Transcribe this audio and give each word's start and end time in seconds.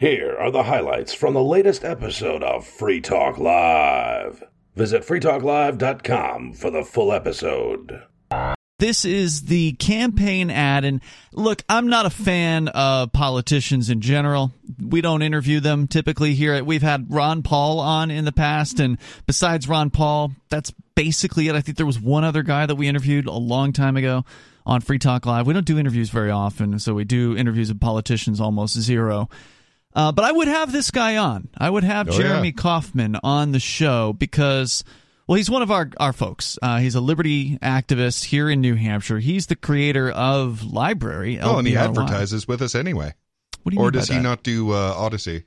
Here 0.00 0.34
are 0.40 0.50
the 0.50 0.62
highlights 0.62 1.12
from 1.12 1.34
the 1.34 1.44
latest 1.44 1.84
episode 1.84 2.42
of 2.42 2.66
Free 2.66 3.02
Talk 3.02 3.36
Live. 3.36 4.42
Visit 4.74 5.02
freetalklive.com 5.02 6.54
for 6.54 6.70
the 6.70 6.84
full 6.84 7.12
episode. 7.12 8.02
This 8.78 9.04
is 9.04 9.42
the 9.42 9.72
campaign 9.72 10.48
ad. 10.50 10.86
And 10.86 11.02
look, 11.32 11.64
I'm 11.68 11.88
not 11.88 12.06
a 12.06 12.10
fan 12.10 12.68
of 12.68 13.12
politicians 13.12 13.90
in 13.90 14.00
general. 14.00 14.52
We 14.82 15.02
don't 15.02 15.20
interview 15.20 15.60
them 15.60 15.86
typically 15.86 16.32
here. 16.32 16.64
We've 16.64 16.80
had 16.80 17.12
Ron 17.12 17.42
Paul 17.42 17.78
on 17.78 18.10
in 18.10 18.24
the 18.24 18.32
past. 18.32 18.80
And 18.80 18.96
besides 19.26 19.68
Ron 19.68 19.90
Paul, 19.90 20.32
that's 20.48 20.72
basically 20.94 21.48
it. 21.48 21.54
I 21.54 21.60
think 21.60 21.76
there 21.76 21.84
was 21.84 22.00
one 22.00 22.24
other 22.24 22.42
guy 22.42 22.64
that 22.64 22.76
we 22.76 22.88
interviewed 22.88 23.26
a 23.26 23.32
long 23.32 23.74
time 23.74 23.98
ago 23.98 24.24
on 24.64 24.80
Free 24.80 24.98
Talk 24.98 25.26
Live. 25.26 25.46
We 25.46 25.52
don't 25.52 25.66
do 25.66 25.78
interviews 25.78 26.08
very 26.08 26.30
often. 26.30 26.78
So 26.78 26.94
we 26.94 27.04
do 27.04 27.36
interviews 27.36 27.68
of 27.68 27.80
politicians 27.80 28.40
almost 28.40 28.78
zero. 28.80 29.28
Uh, 29.94 30.12
but 30.12 30.24
I 30.24 30.32
would 30.32 30.48
have 30.48 30.70
this 30.72 30.90
guy 30.90 31.16
on. 31.16 31.48
I 31.58 31.68
would 31.68 31.84
have 31.84 32.08
Oh, 32.08 32.12
Jeremy 32.12 32.48
yeah. 32.48 32.54
Kauffman 32.62 33.16
on 33.24 33.52
the 33.52 33.58
show 33.58 34.12
because, 34.12 34.84
well, 35.26 35.36
he's 35.36 35.50
one 35.50 35.62
of 35.62 35.70
our, 35.70 35.90
our 35.98 36.12
folks. 36.12 36.58
Uh, 36.62 36.78
he's 36.78 36.94
a 36.94 37.00
liberty 37.00 37.58
activist 37.58 38.24
here 38.24 38.48
in 38.48 38.60
New 38.60 38.76
Hampshire. 38.76 39.18
He's 39.18 39.46
the 39.46 39.56
creator 39.56 40.08
of 40.10 40.60
LBRY. 40.64 41.40
Oh, 41.42 41.58
and 41.58 41.66
he 41.66 41.76
advertises 41.76 42.46
with 42.46 42.62
us 42.62 42.74
anyway. 42.74 43.12
What 43.62 43.70
do 43.70 43.74
you 43.76 43.80
Or 43.80 43.86
mean 43.86 43.92
by 43.92 43.98
does 43.98 44.08
he 44.08 44.14
that? 44.16 44.22
not 44.22 44.42
do 44.44 44.70
uh, 44.70 44.94
Odysee? 44.96 45.42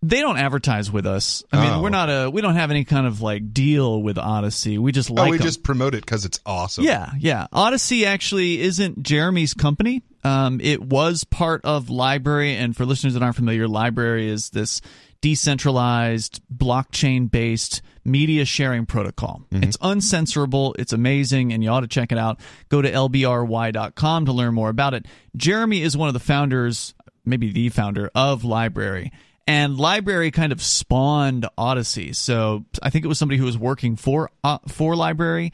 They 0.00 0.20
don't 0.20 0.38
advertise 0.38 0.92
with 0.92 1.06
us. 1.06 1.42
I 1.52 1.60
mean, 1.60 1.72
Oh. 1.74 1.82
we're 1.82 1.88
not 1.90 2.08
a. 2.08 2.30
We 2.30 2.40
don't 2.40 2.54
have 2.54 2.70
any 2.70 2.84
kind 2.84 3.06
of 3.06 3.20
like 3.20 3.52
deal 3.52 4.00
with 4.00 4.16
Odysee. 4.16 4.78
We 4.78 4.92
just 4.92 5.10
oh, 5.10 5.14
like 5.14 5.30
we 5.32 5.36
'em. 5.38 5.42
just 5.42 5.64
promote 5.64 5.94
it 5.96 6.04
because 6.06 6.24
it's 6.24 6.38
awesome. 6.46 6.84
Yeah, 6.84 7.10
yeah. 7.18 7.48
Odysee 7.52 8.06
actually 8.06 8.60
isn't 8.60 9.02
Jeremy's 9.02 9.54
company. 9.54 10.02
Um, 10.24 10.60
it 10.60 10.82
was 10.82 11.24
part 11.24 11.64
of 11.64 11.86
LBRY, 11.86 12.54
and 12.54 12.76
for 12.76 12.84
listeners 12.84 13.14
that 13.14 13.22
aren't 13.22 13.36
familiar, 13.36 13.66
LBRY 13.66 14.28
is 14.28 14.50
this 14.50 14.80
decentralized, 15.20 16.40
blockchain 16.54 17.30
based 17.30 17.82
media 18.04 18.44
sharing 18.44 18.86
protocol. 18.86 19.42
It's 19.50 19.76
uncensorable, 19.78 20.74
it's 20.78 20.92
amazing, 20.92 21.52
and 21.52 21.62
you 21.62 21.70
ought 21.70 21.80
to 21.80 21.88
check 21.88 22.12
it 22.12 22.18
out. 22.18 22.40
Go 22.68 22.80
to 22.82 22.90
lbry.com 22.90 24.26
to 24.26 24.32
learn 24.32 24.54
more 24.54 24.68
about 24.70 24.94
it. 24.94 25.06
Jeremy 25.36 25.82
is 25.82 25.96
one 25.96 26.08
of 26.08 26.14
the 26.14 26.20
founders, 26.20 26.94
maybe 27.24 27.52
the 27.52 27.68
founder 27.68 28.10
of 28.14 28.42
LBRY. 28.42 29.10
And 29.46 29.76
LBRY 29.76 30.32
kind 30.32 30.52
of 30.52 30.62
spawned 30.62 31.46
Odysee. 31.56 32.12
So 32.12 32.64
I 32.82 32.90
think 32.90 33.04
it 33.04 33.08
was 33.08 33.18
somebody 33.18 33.38
who 33.38 33.46
was 33.46 33.56
working 33.56 33.96
for 33.96 34.30
uh, 34.44 34.58
for 34.68 34.94
LBRY 34.94 35.52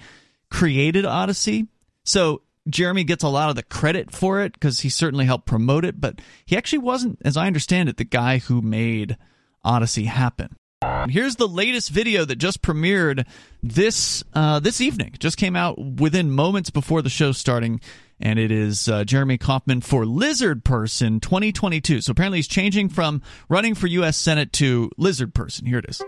created 0.51 1.05
Odysee. 1.05 1.69
So 2.05 2.43
Jeremy 2.69 3.05
gets 3.05 3.23
a 3.23 3.29
lot 3.29 3.51
of 3.51 3.57
the 3.57 3.63
credit 3.63 4.11
for 4.11 4.41
it 4.41 4.55
because 4.55 4.81
he 4.81 4.89
certainly 4.89 5.27
helped 5.27 5.47
promote 5.47 5.85
it, 5.85 6.01
but 6.01 6.21
he 6.47 6.57
actually 6.57 6.79
wasn't, 6.79 7.19
as 7.25 7.37
I 7.37 7.47
understand 7.47 7.89
it, 7.89 7.97
the 7.97 8.05
guy 8.05 8.39
who 8.39 8.63
made 8.63 9.17
Odysee 9.65 10.07
happen. 10.07 10.57
Here's 11.09 11.37
the 11.37 11.49
latest 11.49 11.91
video 11.91 12.25
that 12.25 12.37
just 12.37 12.63
premiered 12.63 13.27
this 13.63 14.23
uh, 14.35 14.61
this 14.61 14.81
evening. 14.81 15.15
Just 15.19 15.37
came 15.37 15.57
out 15.57 15.79
within 15.79 16.31
moments 16.31 16.71
before 16.71 17.01
the 17.01 17.09
show 17.09 17.33
starting, 17.33 17.81
and 18.21 18.39
it 18.39 18.51
is 18.51 18.89
uh, 18.89 19.05
Jeremy 19.05 19.39
Kauffman 19.39 19.81
for 19.81 20.05
Lizard 20.05 20.65
Person 20.65 21.21
2022. 21.21 22.03
So 22.03 22.11
apparently 22.11 22.39
he's 22.39 22.49
changing 22.49 22.91
from 22.91 23.23
running 23.49 23.75
for 23.75 23.87
U.S. 23.87 24.17
Senate 24.17 24.53
to 24.55 24.91
Lizard 24.99 25.35
Person. 25.35 25.67
Here 25.67 25.79
it 25.79 25.87
is. 25.89 26.01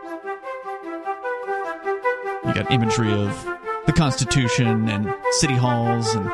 You 2.45 2.55
got 2.55 2.71
imagery 2.71 3.13
of 3.13 3.56
the 3.87 3.93
Constitution 3.93 4.89
and 4.89 5.15
city 5.33 5.55
halls 5.55 6.15
and 6.15 6.31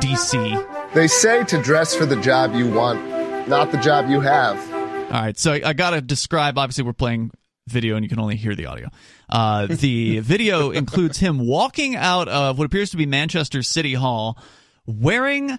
D.C. 0.00 0.56
They 0.94 1.08
say 1.08 1.44
to 1.44 1.62
dress 1.62 1.94
for 1.94 2.06
the 2.06 2.16
job 2.16 2.54
you 2.54 2.68
want, 2.70 3.48
not 3.48 3.72
the 3.72 3.78
job 3.78 4.08
you 4.08 4.20
have. 4.20 4.58
All 4.72 5.20
right, 5.20 5.38
so 5.38 5.52
I, 5.52 5.62
I 5.66 5.72
got 5.72 5.90
to 5.90 6.00
describe. 6.00 6.58
Obviously, 6.58 6.84
we're 6.84 6.92
playing 6.92 7.30
video, 7.68 7.96
and 7.96 8.04
you 8.04 8.08
can 8.08 8.18
only 8.18 8.36
hear 8.36 8.54
the 8.54 8.66
audio. 8.66 8.88
Uh, 9.28 9.66
the 9.66 10.18
video 10.20 10.70
includes 10.70 11.18
him 11.18 11.38
walking 11.38 11.96
out 11.96 12.28
of 12.28 12.58
what 12.58 12.64
appears 12.64 12.90
to 12.90 12.96
be 12.96 13.06
Manchester 13.06 13.62
City 13.62 13.94
Hall, 13.94 14.38
wearing. 14.86 15.58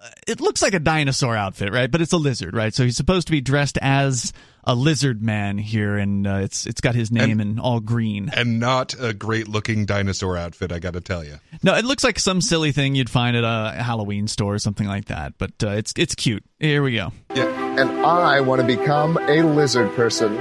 Uh, 0.00 0.08
It 0.26 0.40
looks 0.40 0.62
like 0.62 0.74
a 0.74 0.78
dinosaur 0.80 1.36
outfit, 1.36 1.72
right? 1.72 1.90
But 1.90 2.00
it's 2.00 2.12
a 2.12 2.16
lizard, 2.18 2.54
right? 2.54 2.74
So 2.74 2.84
he's 2.84 2.96
supposed 2.96 3.26
to 3.28 3.30
be 3.32 3.40
dressed 3.40 3.78
as 3.80 4.32
a 4.64 4.74
lizard 4.74 5.22
man 5.22 5.56
here, 5.56 5.96
and 5.96 6.26
uh, 6.26 6.40
it's 6.42 6.66
it's 6.66 6.80
got 6.80 6.94
his 6.94 7.10
name 7.10 7.40
in 7.40 7.58
all 7.58 7.80
green. 7.80 8.28
And 8.32 8.60
not 8.60 8.94
a 9.00 9.14
great 9.14 9.48
looking 9.48 9.86
dinosaur 9.86 10.36
outfit, 10.36 10.72
I 10.72 10.78
got 10.78 10.92
to 10.92 11.00
tell 11.00 11.24
you. 11.24 11.38
No, 11.62 11.74
it 11.74 11.84
looks 11.86 12.04
like 12.04 12.18
some 12.18 12.40
silly 12.42 12.72
thing 12.72 12.94
you'd 12.94 13.08
find 13.08 13.34
at 13.36 13.44
a 13.44 13.82
Halloween 13.82 14.28
store 14.28 14.54
or 14.54 14.58
something 14.58 14.86
like 14.86 15.06
that. 15.06 15.34
But 15.38 15.52
uh, 15.62 15.70
it's 15.70 15.94
it's 15.96 16.14
cute. 16.14 16.44
Here 16.60 16.82
we 16.82 16.94
go. 16.96 17.12
Yeah, 17.34 17.46
And 17.80 17.90
I 18.04 18.40
want 18.40 18.60
to 18.60 18.66
become 18.66 19.16
a 19.16 19.42
lizard 19.42 19.90
person. 19.94 20.36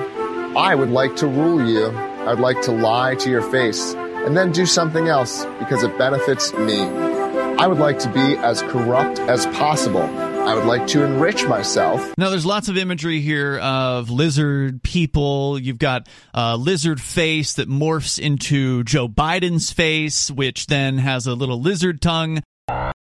I 0.57 0.75
would 0.75 0.89
like 0.89 1.15
to 1.17 1.27
rule 1.27 1.65
you. 1.65 1.87
I'd 2.27 2.39
like 2.39 2.61
to 2.63 2.71
lie 2.71 3.15
to 3.15 3.29
your 3.29 3.43
face 3.43 3.93
and 3.93 4.35
then 4.35 4.51
do 4.51 4.65
something 4.65 5.07
else 5.07 5.45
because 5.59 5.83
it 5.83 5.97
benefits 5.97 6.51
me. 6.53 7.06
I 7.59 7.65
would 7.65 7.79
like 7.79 7.97
to 7.99 8.09
be 8.09 8.37
as 8.37 8.61
corrupt 8.61 9.17
as 9.19 9.47
possible. 9.47 10.03
I 10.03 10.53
would 10.53 10.65
like 10.65 10.85
to 10.87 11.03
enrich 11.03 11.43
myself. 11.45 12.13
Now, 12.15 12.29
there's 12.29 12.45
lots 12.45 12.69
of 12.69 12.77
imagery 12.77 13.19
here 13.19 13.57
of 13.57 14.11
lizard 14.11 14.83
people. 14.83 15.57
You've 15.59 15.79
got 15.79 16.07
a 16.35 16.55
lizard 16.55 17.01
face 17.01 17.53
that 17.53 17.67
morphs 17.67 18.19
into 18.19 18.83
Joe 18.83 19.07
Biden's 19.09 19.71
face, 19.71 20.29
which 20.29 20.67
then 20.67 20.99
has 20.99 21.25
a 21.25 21.33
little 21.33 21.59
lizard 21.59 21.99
tongue. 21.99 22.43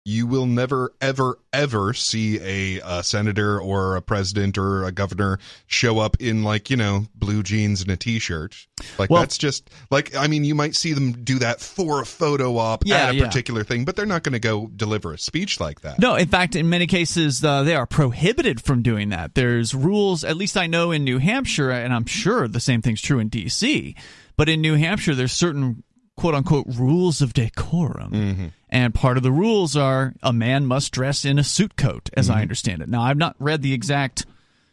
You 0.08 0.28
will 0.28 0.46
never, 0.46 0.92
ever, 1.00 1.40
ever 1.52 1.92
see 1.92 2.38
a, 2.40 2.80
uh 2.80 3.02
senator 3.02 3.60
or 3.60 3.96
a 3.96 4.00
president 4.02 4.56
or 4.56 4.84
a 4.84 4.92
governor 4.92 5.40
show 5.66 5.98
up 5.98 6.16
in 6.20 6.44
like 6.44 6.70
you 6.70 6.76
know 6.76 7.06
blue 7.16 7.42
jeans 7.42 7.82
and 7.82 7.90
a 7.90 7.96
t-shirt. 7.96 8.54
Like 8.98 9.10
Well- 9.10 9.22
that's 9.22 9.36
just 9.36 9.68
like 9.90 10.14
I 10.14 10.28
mean 10.28 10.44
you 10.44 10.54
might 10.54 10.76
see 10.76 10.92
them 10.92 11.10
do 11.24 11.40
that 11.40 11.60
for 11.60 12.00
a 12.00 12.06
photo 12.06 12.56
op 12.56 12.84
Yeah, 12.86 12.98
at 12.98 13.10
a 13.10 13.14
yeah. 13.16 13.26
particular 13.26 13.64
thing, 13.64 13.84
but 13.84 13.96
they're 13.96 14.06
not 14.06 14.22
going 14.22 14.34
to 14.34 14.38
go 14.38 14.68
deliver 14.76 15.12
a 15.12 15.18
speech 15.18 15.58
like 15.58 15.80
that. 15.80 15.98
No, 15.98 16.14
in 16.14 16.28
fact, 16.28 16.54
in 16.54 16.68
many 16.68 16.86
cases, 16.86 17.44
uh, 17.44 17.64
they 17.64 17.74
are 17.74 17.86
prohibited 17.86 18.60
from 18.60 18.82
doing 18.82 19.08
that. 19.08 19.34
There's 19.34 19.74
rules, 19.74 20.22
at 20.22 20.36
least 20.36 20.56
I 20.56 20.68
know 20.68 20.92
in 20.92 21.02
New 21.02 21.18
Hampshire, 21.18 21.72
and 21.72 21.92
I'm 21.92 22.06
sure 22.06 22.46
the 22.46 22.60
same 22.60 22.80
thing's 22.80 23.02
true 23.02 23.18
in 23.18 23.28
D.C., 23.28 23.96
but 24.36 24.48
in 24.48 24.60
New 24.60 24.74
Hampshire, 24.76 25.16
there's 25.16 25.32
certain 25.32 25.82
quote 26.16 26.34
unquote 26.34 26.66
rules 26.68 27.22
of 27.22 27.32
decorum. 27.32 28.12
Mm-hmm. 28.12 28.46
And 28.68 28.94
part 28.94 29.16
of 29.16 29.22
the 29.22 29.32
rules 29.32 29.76
are 29.76 30.14
a 30.22 30.32
man 30.32 30.66
must 30.66 30.92
dress 30.92 31.24
in 31.24 31.38
a 31.38 31.44
suit 31.44 31.76
coat, 31.76 32.10
as 32.14 32.28
I 32.28 32.34
mm-hmm. 32.34 32.42
understand 32.42 32.82
it. 32.82 32.88
Now, 32.88 33.02
I've 33.02 33.16
not 33.16 33.36
read 33.38 33.62
the 33.62 33.72
exact 33.72 34.26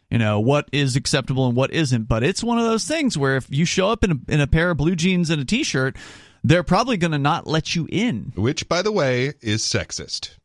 you 0.09 0.20
know 0.20 0.40
what 0.40 0.70
is 0.72 0.96
acceptable 0.96 1.48
and 1.48 1.56
what 1.56 1.72
isn't 1.74 2.08
but 2.08 2.24
it's 2.24 2.44
one 2.44 2.59
of 2.59 2.66
those 2.66 2.86
things 2.86 3.18
where 3.18 3.36
if 3.36 3.48
you 3.50 3.66
show 3.66 3.90
up 3.90 4.03
in 4.03 4.12
a, 4.12 4.16
in 4.28 4.40
a 4.40 4.46
pair 4.46 4.70
of 4.70 4.78
blue 4.78 4.96
jeans 4.96 5.32
and 5.32 5.42
a 5.42 5.46
t-shirt 5.46 5.98
they're 6.44 6.62
probably 6.62 6.98
going 6.98 7.12
to 7.14 7.18
not 7.18 7.48
let 7.48 7.76
you 7.76 7.88
in 7.90 8.32
Which, 8.36 8.68
by 8.70 8.82
the 8.82 8.92
way, 8.92 9.34
is 9.42 9.64
sexist. 9.64 10.38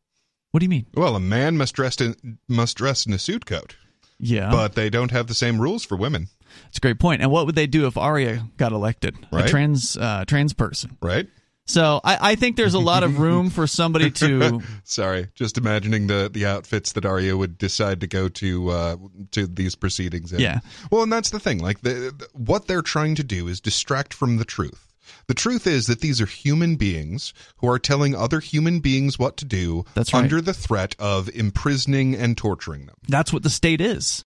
what 0.49 0.61
do 0.61 0.65
you 0.65 0.69
mean 0.69 0.87
Well, 0.95 1.15
a 1.15 1.19
man 1.19 1.55
must 1.55 1.75
dress 1.75 2.01
in 2.01 2.39
must 2.47 2.77
dress 2.77 3.05
in 3.05 3.13
a 3.13 3.19
suit 3.19 3.45
coat, 3.45 3.75
yeah 4.19 4.51
but 4.51 4.75
they 4.75 4.89
don't 4.89 5.11
have 5.11 5.27
the 5.27 5.33
same 5.33 5.59
rules 5.61 5.83
for 5.85 5.97
women, 5.97 6.27
It's 6.69 6.77
a 6.77 6.81
great 6.81 6.99
point. 6.99 7.21
And 7.21 7.31
what 7.31 7.45
would 7.45 7.55
they 7.55 7.67
do 7.67 7.87
if 7.87 7.97
Aria 7.97 8.43
got 8.57 8.71
elected? 8.71 9.15
Right. 9.31 9.45
A 9.45 9.49
trans 9.49 9.95
uh, 9.97 10.25
trans 10.25 10.53
person. 10.53 10.97
right? 11.01 11.27
So 11.65 12.01
I, 12.03 12.31
I 12.31 12.35
think 12.35 12.55
there's 12.57 12.73
a 12.73 12.79
lot 12.79 13.03
of 13.03 13.19
room 13.19 13.51
for 13.51 13.67
somebody 13.67 14.09
to. 14.09 14.61
Sorry, 14.83 15.27
just 15.35 15.55
imagining 15.55 16.07
the 16.07 16.27
the 16.33 16.47
outfits 16.47 16.93
that 16.93 17.05
Aria 17.05 17.37
would 17.37 17.59
decide 17.59 18.01
to 18.01 18.07
go 18.07 18.27
to 18.27 18.69
uh, 18.69 18.95
to 19.31 19.45
these 19.45 19.75
proceedings 19.75 20.33
in. 20.33 20.39
Yeah. 20.39 20.61
Well, 20.91 21.03
and 21.03 21.13
that's 21.13 21.29
the 21.29 21.39
thing. 21.39 21.59
Like 21.59 21.81
the- 21.81 22.27
what 22.33 22.65
they're 22.67 22.81
trying 22.81 23.13
to 23.15 23.23
do 23.23 23.47
is 23.47 23.61
distract 23.61 24.15
from 24.15 24.37
the 24.37 24.45
truth. 24.45 24.87
The 25.29 25.35
truth 25.35 25.67
is 25.67 25.85
that 25.85 25.99
these 26.01 26.19
are 26.21 26.25
human 26.25 26.75
beings 26.75 27.35
who 27.57 27.69
are 27.69 27.77
telling 27.77 28.15
other 28.15 28.39
human 28.39 28.79
beings 28.79 29.19
what 29.19 29.37
to 29.37 29.45
do 29.45 29.85
That's 29.93 30.11
right. 30.11 30.23
under 30.23 30.41
the 30.41 30.55
threat 30.55 30.95
of 30.97 31.29
imprisoning 31.29 32.15
and 32.15 32.35
torturing 32.35 32.87
them. 32.87 32.95
That's 33.07 33.31
what 33.31 33.43
the 33.43 33.51
state 33.51 33.79
is. 33.79 34.25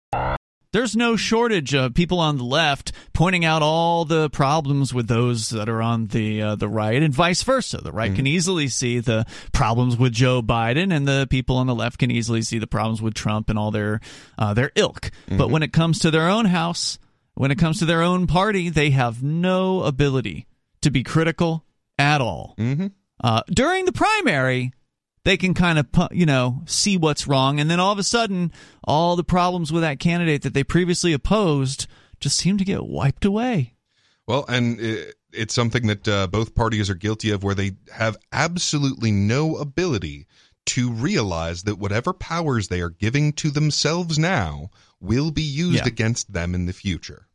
There's 0.70 0.94
no 0.94 1.16
shortage 1.16 1.74
of 1.74 1.94
people 1.94 2.20
on 2.20 2.36
the 2.36 2.44
left 2.44 2.92
pointing 3.12 3.44
out 3.44 3.60
all 3.60 4.04
the 4.04 4.30
problems 4.30 4.94
with 4.94 5.08
those 5.08 5.48
that 5.48 5.68
are 5.68 5.82
on 5.82 6.06
the 6.06 6.40
uh, 6.42 6.54
the 6.54 6.68
right, 6.68 7.02
and 7.02 7.12
vice 7.12 7.42
versa. 7.42 7.78
The 7.78 7.90
right 7.90 8.14
can 8.14 8.28
easily 8.28 8.68
see 8.68 9.00
the 9.00 9.26
problems 9.52 9.96
with 9.96 10.12
Joe 10.12 10.42
Biden, 10.42 10.94
and 10.94 11.08
the 11.08 11.26
people 11.28 11.56
on 11.56 11.66
the 11.66 11.74
left 11.74 11.98
can 11.98 12.12
easily 12.12 12.42
see 12.42 12.60
the 12.60 12.68
problems 12.68 13.02
with 13.02 13.14
Trump 13.14 13.50
and 13.50 13.58
all 13.58 13.72
their 13.72 14.00
uh, 14.38 14.54
their 14.54 14.70
ilk. 14.76 15.10
But 15.28 15.50
when 15.50 15.64
it 15.64 15.72
comes 15.72 15.98
to 16.00 16.12
their 16.12 16.28
own 16.28 16.44
house, 16.44 17.00
when 17.34 17.50
it 17.50 17.58
comes 17.58 17.80
to 17.80 17.84
their 17.84 18.02
own 18.02 18.28
party, 18.28 18.68
they 18.68 18.90
have 18.90 19.24
no 19.24 19.82
ability 19.82 20.46
to 20.84 20.90
be 20.90 21.02
critical 21.02 21.64
at 21.98 22.20
all. 22.20 22.54
Mm-hmm. 22.58 22.86
Uh, 23.22 23.42
during 23.48 23.84
the 23.84 23.92
primary, 23.92 24.72
they 25.24 25.36
can 25.36 25.54
kind 25.54 25.78
of 25.78 25.86
you 26.12 26.26
know 26.26 26.62
see 26.66 26.96
what's 26.96 27.26
wrong, 27.26 27.58
and 27.60 27.70
then 27.70 27.80
all 27.80 27.92
of 27.92 27.98
a 27.98 28.02
sudden, 28.04 28.52
all 28.84 29.16
the 29.16 29.24
problems 29.24 29.72
with 29.72 29.82
that 29.82 29.98
candidate 29.98 30.42
that 30.42 30.54
they 30.54 30.64
previously 30.64 31.12
opposed 31.12 31.86
just 32.20 32.36
seem 32.36 32.58
to 32.58 32.64
get 32.64 32.84
wiped 32.86 33.24
away. 33.24 33.74
Well, 34.26 34.44
and 34.48 34.80
it, 34.80 35.14
it's 35.32 35.54
something 35.54 35.86
that 35.88 36.08
uh, 36.08 36.26
both 36.28 36.54
parties 36.54 36.88
are 36.88 36.94
guilty 36.94 37.30
of, 37.30 37.42
where 37.42 37.54
they 37.54 37.72
have 37.92 38.16
absolutely 38.32 39.10
no 39.10 39.56
ability 39.56 40.26
to 40.66 40.90
realize 40.90 41.64
that 41.64 41.78
whatever 41.78 42.14
powers 42.14 42.68
they 42.68 42.80
are 42.80 42.88
giving 42.88 43.32
to 43.34 43.50
themselves 43.50 44.18
now 44.18 44.70
will 45.00 45.30
be 45.30 45.42
used 45.42 45.80
Yeah. 45.84 45.86
against 45.86 46.32
them 46.32 46.54
in 46.54 46.64
the 46.64 46.72
future. 46.72 47.28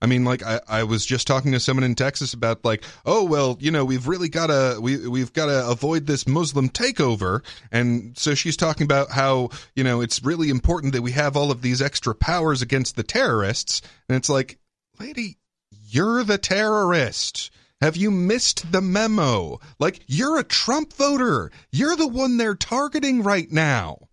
I 0.00 0.06
mean, 0.06 0.24
like 0.24 0.44
I, 0.44 0.60
I 0.68 0.84
was 0.84 1.04
just 1.04 1.26
talking 1.26 1.52
to 1.52 1.60
someone 1.60 1.84
in 1.84 1.96
Texas 1.96 2.32
about 2.32 2.64
like, 2.64 2.84
oh 3.04 3.24
well, 3.24 3.56
you 3.60 3.70
know, 3.70 3.84
we've 3.84 4.06
really 4.06 4.28
got 4.28 4.46
to 4.46 4.78
we 4.80 5.08
we've 5.08 5.32
got 5.32 5.46
to 5.46 5.68
avoid 5.68 6.06
this 6.06 6.28
Muslim 6.28 6.68
takeover, 6.68 7.42
and 7.72 8.16
so 8.16 8.34
she's 8.34 8.56
talking 8.56 8.84
about 8.84 9.10
how 9.10 9.50
you 9.74 9.82
know 9.82 10.00
it's 10.00 10.22
really 10.22 10.50
important 10.50 10.92
that 10.92 11.02
we 11.02 11.12
have 11.12 11.36
all 11.36 11.50
of 11.50 11.62
these 11.62 11.82
extra 11.82 12.14
powers 12.14 12.62
against 12.62 12.94
the 12.94 13.02
terrorists, 13.02 13.82
and 14.08 14.16
it's 14.16 14.28
like, 14.28 14.58
lady, 15.00 15.38
you're 15.70 16.22
the 16.22 16.38
terrorist. 16.38 17.50
Have 17.80 17.96
you 17.96 18.10
missed 18.10 18.72
the 18.72 18.80
memo? 18.80 19.60
Like, 19.78 20.00
you're 20.08 20.38
a 20.38 20.44
Trump 20.44 20.92
voter. 20.92 21.52
You're 21.70 21.94
the 21.94 22.08
one 22.08 22.36
they're 22.36 22.56
targeting 22.56 23.22
right 23.22 23.50
now. 23.52 24.08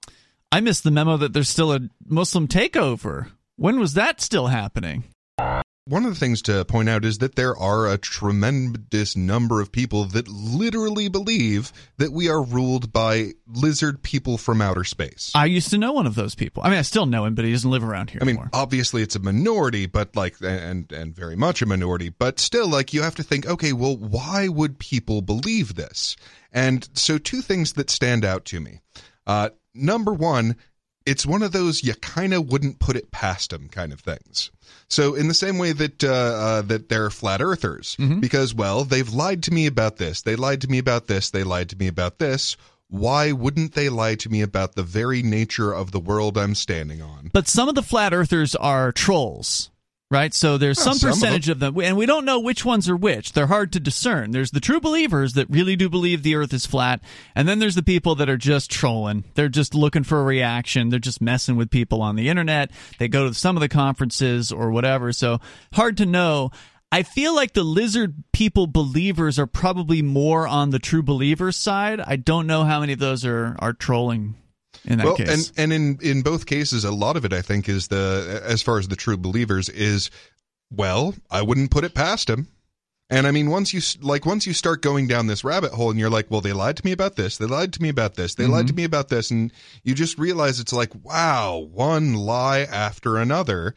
I 0.52 0.60
missed 0.60 0.84
the 0.84 0.92
memo 0.92 1.18
that 1.18 1.34
there's 1.34 1.50
still 1.50 1.74
a 1.74 1.90
Muslim 2.06 2.48
takeover. 2.48 3.32
When 3.56 3.80
was 3.80 3.96
that 3.96 4.22
still 4.22 4.48
happening? 4.48 5.06
One 5.88 6.04
of 6.04 6.16
the 6.16 6.20
things 6.20 6.42
to 6.44 6.66
point 6.66 6.90
out 6.90 7.06
is 7.06 7.20
that 7.20 7.36
there 7.36 7.56
are 7.56 7.88
a 7.88 8.00
tremendous 8.00 9.16
number 9.16 9.62
of 9.62 9.72
people 9.72 10.06
that 10.06 10.28
literally 10.28 11.10
believe 11.10 11.72
that 11.98 12.12
we 12.12 12.28
are 12.28 12.42
ruled 12.42 12.92
by 12.92 13.34
lizard 13.46 14.02
people 14.02 14.40
from 14.40 14.64
outer 14.64 14.84
space. 14.84 15.32
I 15.36 15.46
used 15.46 15.70
to 15.70 15.78
know 15.78 15.92
one 15.92 16.08
of 16.08 16.16
those 16.16 16.34
people. 16.34 16.64
I 16.64 16.72
mean, 16.72 16.80
I 16.80 16.82
still 16.82 17.06
know 17.06 17.26
him, 17.26 17.36
but 17.36 17.46
he 17.46 17.52
doesn't 17.52 17.70
live 17.70 17.84
around 17.84 18.10
here 18.10 18.18
I 18.20 18.26
mean, 18.26 18.50
obviously 18.52 19.04
it's 19.04 19.16
a 19.16 19.20
minority, 19.20 19.86
but 19.86 20.16
like, 20.16 20.38
and 20.42 20.92
and 20.92 21.16
very 21.16 21.36
much 21.36 21.62
a 21.62 21.68
minority, 21.68 22.10
but 22.10 22.40
still, 22.40 22.68
like, 22.68 22.92
you 22.92 23.04
have 23.04 23.16
to 23.18 23.24
think, 23.24 23.46
okay, 23.46 23.72
well, 23.72 23.96
why 23.96 24.48
would 24.48 24.80
people 24.80 25.22
believe 25.22 25.76
this? 25.76 26.16
And 26.52 26.90
so, 26.94 27.20
two 27.20 27.42
things 27.42 27.74
that 27.74 27.92
stand 27.92 28.26
out 28.26 28.46
to 28.46 28.60
me. 28.60 28.80
Uh, 29.28 29.50
number 29.76 30.14
one, 30.14 30.56
it's 31.06 31.26
one 31.26 31.44
of 31.44 31.52
those 31.52 31.84
you 31.84 31.94
kind 31.96 32.34
of 32.34 32.52
wouldn't 32.52 32.80
put 32.80 32.96
it 32.96 33.12
past 33.12 33.52
them 33.52 33.70
kind 33.70 33.94
of 33.94 34.00
things. 34.00 34.52
So, 34.88 35.16
in 35.16 35.28
the 35.28 35.34
same 35.34 35.58
way 35.58 35.72
that 35.72 36.04
uh, 36.04 36.08
uh, 36.10 36.62
that 36.64 36.90
they're 36.90 37.10
flat 37.10 37.42
earthers, 37.42 37.96
because 38.20 38.54
well, 38.54 38.84
they've 38.84 39.12
lied 39.12 39.44
to 39.44 39.52
me 39.52 39.66
about 39.68 39.98
this, 39.98 40.22
they 40.22 40.36
lied 40.36 40.62
to 40.62 40.68
me 40.68 40.78
about 40.78 41.08
this, 41.08 41.30
they 41.30 41.44
lied 41.44 41.70
to 41.70 41.76
me 41.76 41.88
about 41.88 42.20
this. 42.20 42.58
Why 42.88 43.32
wouldn't 43.32 43.74
they 43.74 43.90
lie 43.90 44.16
to 44.16 44.30
me 44.30 44.42
about 44.42 44.76
the 44.76 44.84
very 44.84 45.24
nature 45.24 45.74
of 45.74 45.92
the 45.92 46.00
world 46.00 46.38
I'm 46.38 46.54
standing 46.54 47.02
on? 47.02 47.32
But 47.34 47.48
some 47.48 47.68
of 47.68 47.74
the 47.74 47.82
flat 47.82 48.14
earthers 48.14 48.56
are 48.56 48.92
trolls, 48.92 49.72
right? 50.12 50.34
So 50.34 50.58
there's 50.58 50.78
Well, 50.78 50.86
some 50.86 50.98
some 51.00 51.10
of 51.10 51.16
percentage 51.16 51.50
of 51.50 51.60
them. 51.60 51.78
and 51.80 51.98
we 51.98 52.06
don't 52.06 52.26
know 52.26 52.40
which 52.40 52.64
ones 52.64 52.88
are 52.90 52.96
which. 52.96 53.34
They're 53.34 53.48
hard 53.48 53.74
to 53.74 53.80
discern. 53.80 54.32
There's 54.32 54.52
the 54.52 54.60
true 54.60 54.80
believers 54.80 55.34
that 55.34 55.50
really 55.50 55.76
do 55.76 55.90
believe 55.90 56.24
the 56.24 56.36
earth 56.36 56.54
is 56.54 56.66
flat, 56.66 57.02
and 57.36 57.48
then 57.48 57.60
there's 57.60 57.76
the 57.76 57.84
people 57.84 58.16
that 58.16 58.30
are 58.30 58.38
just 58.38 58.70
trolling. 58.72 59.24
They're 59.34 59.50
just 59.50 59.74
looking 59.74 60.04
for 60.04 60.20
a 60.22 60.24
reaction. 60.24 60.90
They're 60.90 61.00
just 61.00 61.22
messing 61.22 61.56
with 61.56 61.70
people 61.70 62.02
on 62.02 62.16
the 62.16 62.30
internet. 62.30 62.72
They 63.00 63.08
go 63.08 63.28
to 63.30 63.34
some 63.34 63.58
of 63.58 63.62
the 63.62 63.70
conferences 63.70 64.52
or 64.52 64.72
whatever. 64.72 65.12
So 65.12 65.40
hard 65.74 65.98
to 65.98 66.06
know. 66.06 66.52
I 66.92 67.04
feel 67.04 67.36
like 67.36 67.54
the 67.54 67.64
lizard 67.64 68.14
people 68.32 68.68
believers 68.68 69.38
are 69.40 69.48
probably 69.48 70.02
more 70.02 70.48
on 70.48 70.70
the 70.70 70.80
true 70.80 71.04
believers 71.04 71.58
side. 71.58 72.00
I 72.00 72.16
don't 72.16 72.48
know 72.48 72.64
how 72.64 72.80
many 72.80 72.94
of 72.94 73.00
those 73.00 73.26
are 73.26 73.56
are 73.60 73.74
trolling 73.74 74.36
in 74.88 74.98
that 74.98 75.06
well, 75.06 75.16
case. 75.16 75.50
and 75.58 75.72
and 75.72 75.74
in 75.74 76.00
in 76.02 76.22
both 76.22 76.46
cases, 76.46 76.84
a 76.84 76.92
lot 76.92 77.18
of 77.18 77.26
it 77.26 77.34
I 77.34 77.42
think 77.42 77.70
is 77.70 77.88
the 77.88 78.42
as 78.44 78.62
far 78.62 78.80
as 78.80 78.88
the 78.88 78.96
true 78.96 79.18
believers 79.18 79.70
is, 79.70 80.12
well, 80.72 81.16
I 81.30 81.42
wouldn't 81.42 81.72
put 81.72 81.84
it 81.84 81.94
past 81.94 82.30
him. 82.30 82.48
And 83.10 83.28
I 83.28 83.32
mean, 83.32 83.52
once 83.52 83.72
you 83.72 83.82
like, 84.02 84.26
once 84.26 84.48
you 84.48 84.54
start 84.54 84.82
going 84.82 85.08
down 85.08 85.28
this 85.28 85.44
rabbit 85.44 85.72
hole, 85.72 85.92
and 85.92 86.00
you're 86.00 86.10
like, 86.10 86.32
well, 86.32 86.42
they 86.42 86.54
lied 86.54 86.78
to 86.78 86.86
me 86.86 86.92
about 86.92 87.16
this, 87.16 87.38
they 87.38 87.46
lied 87.46 87.72
to 87.74 87.82
me 87.82 87.90
about 87.90 88.16
this, 88.16 88.34
they 88.34 88.48
lied 88.48 88.66
to 88.68 88.74
mm-hmm. 88.74 88.78
me 88.78 88.84
about 88.84 89.10
this, 89.10 89.30
and 89.30 89.52
you 89.84 89.94
just 89.94 90.18
realize 90.18 90.60
it's 90.60 90.74
like, 90.74 90.92
wow, 91.04 91.60
one 91.72 92.16
lie 92.16 92.62
after 92.62 93.18
another. 93.18 93.76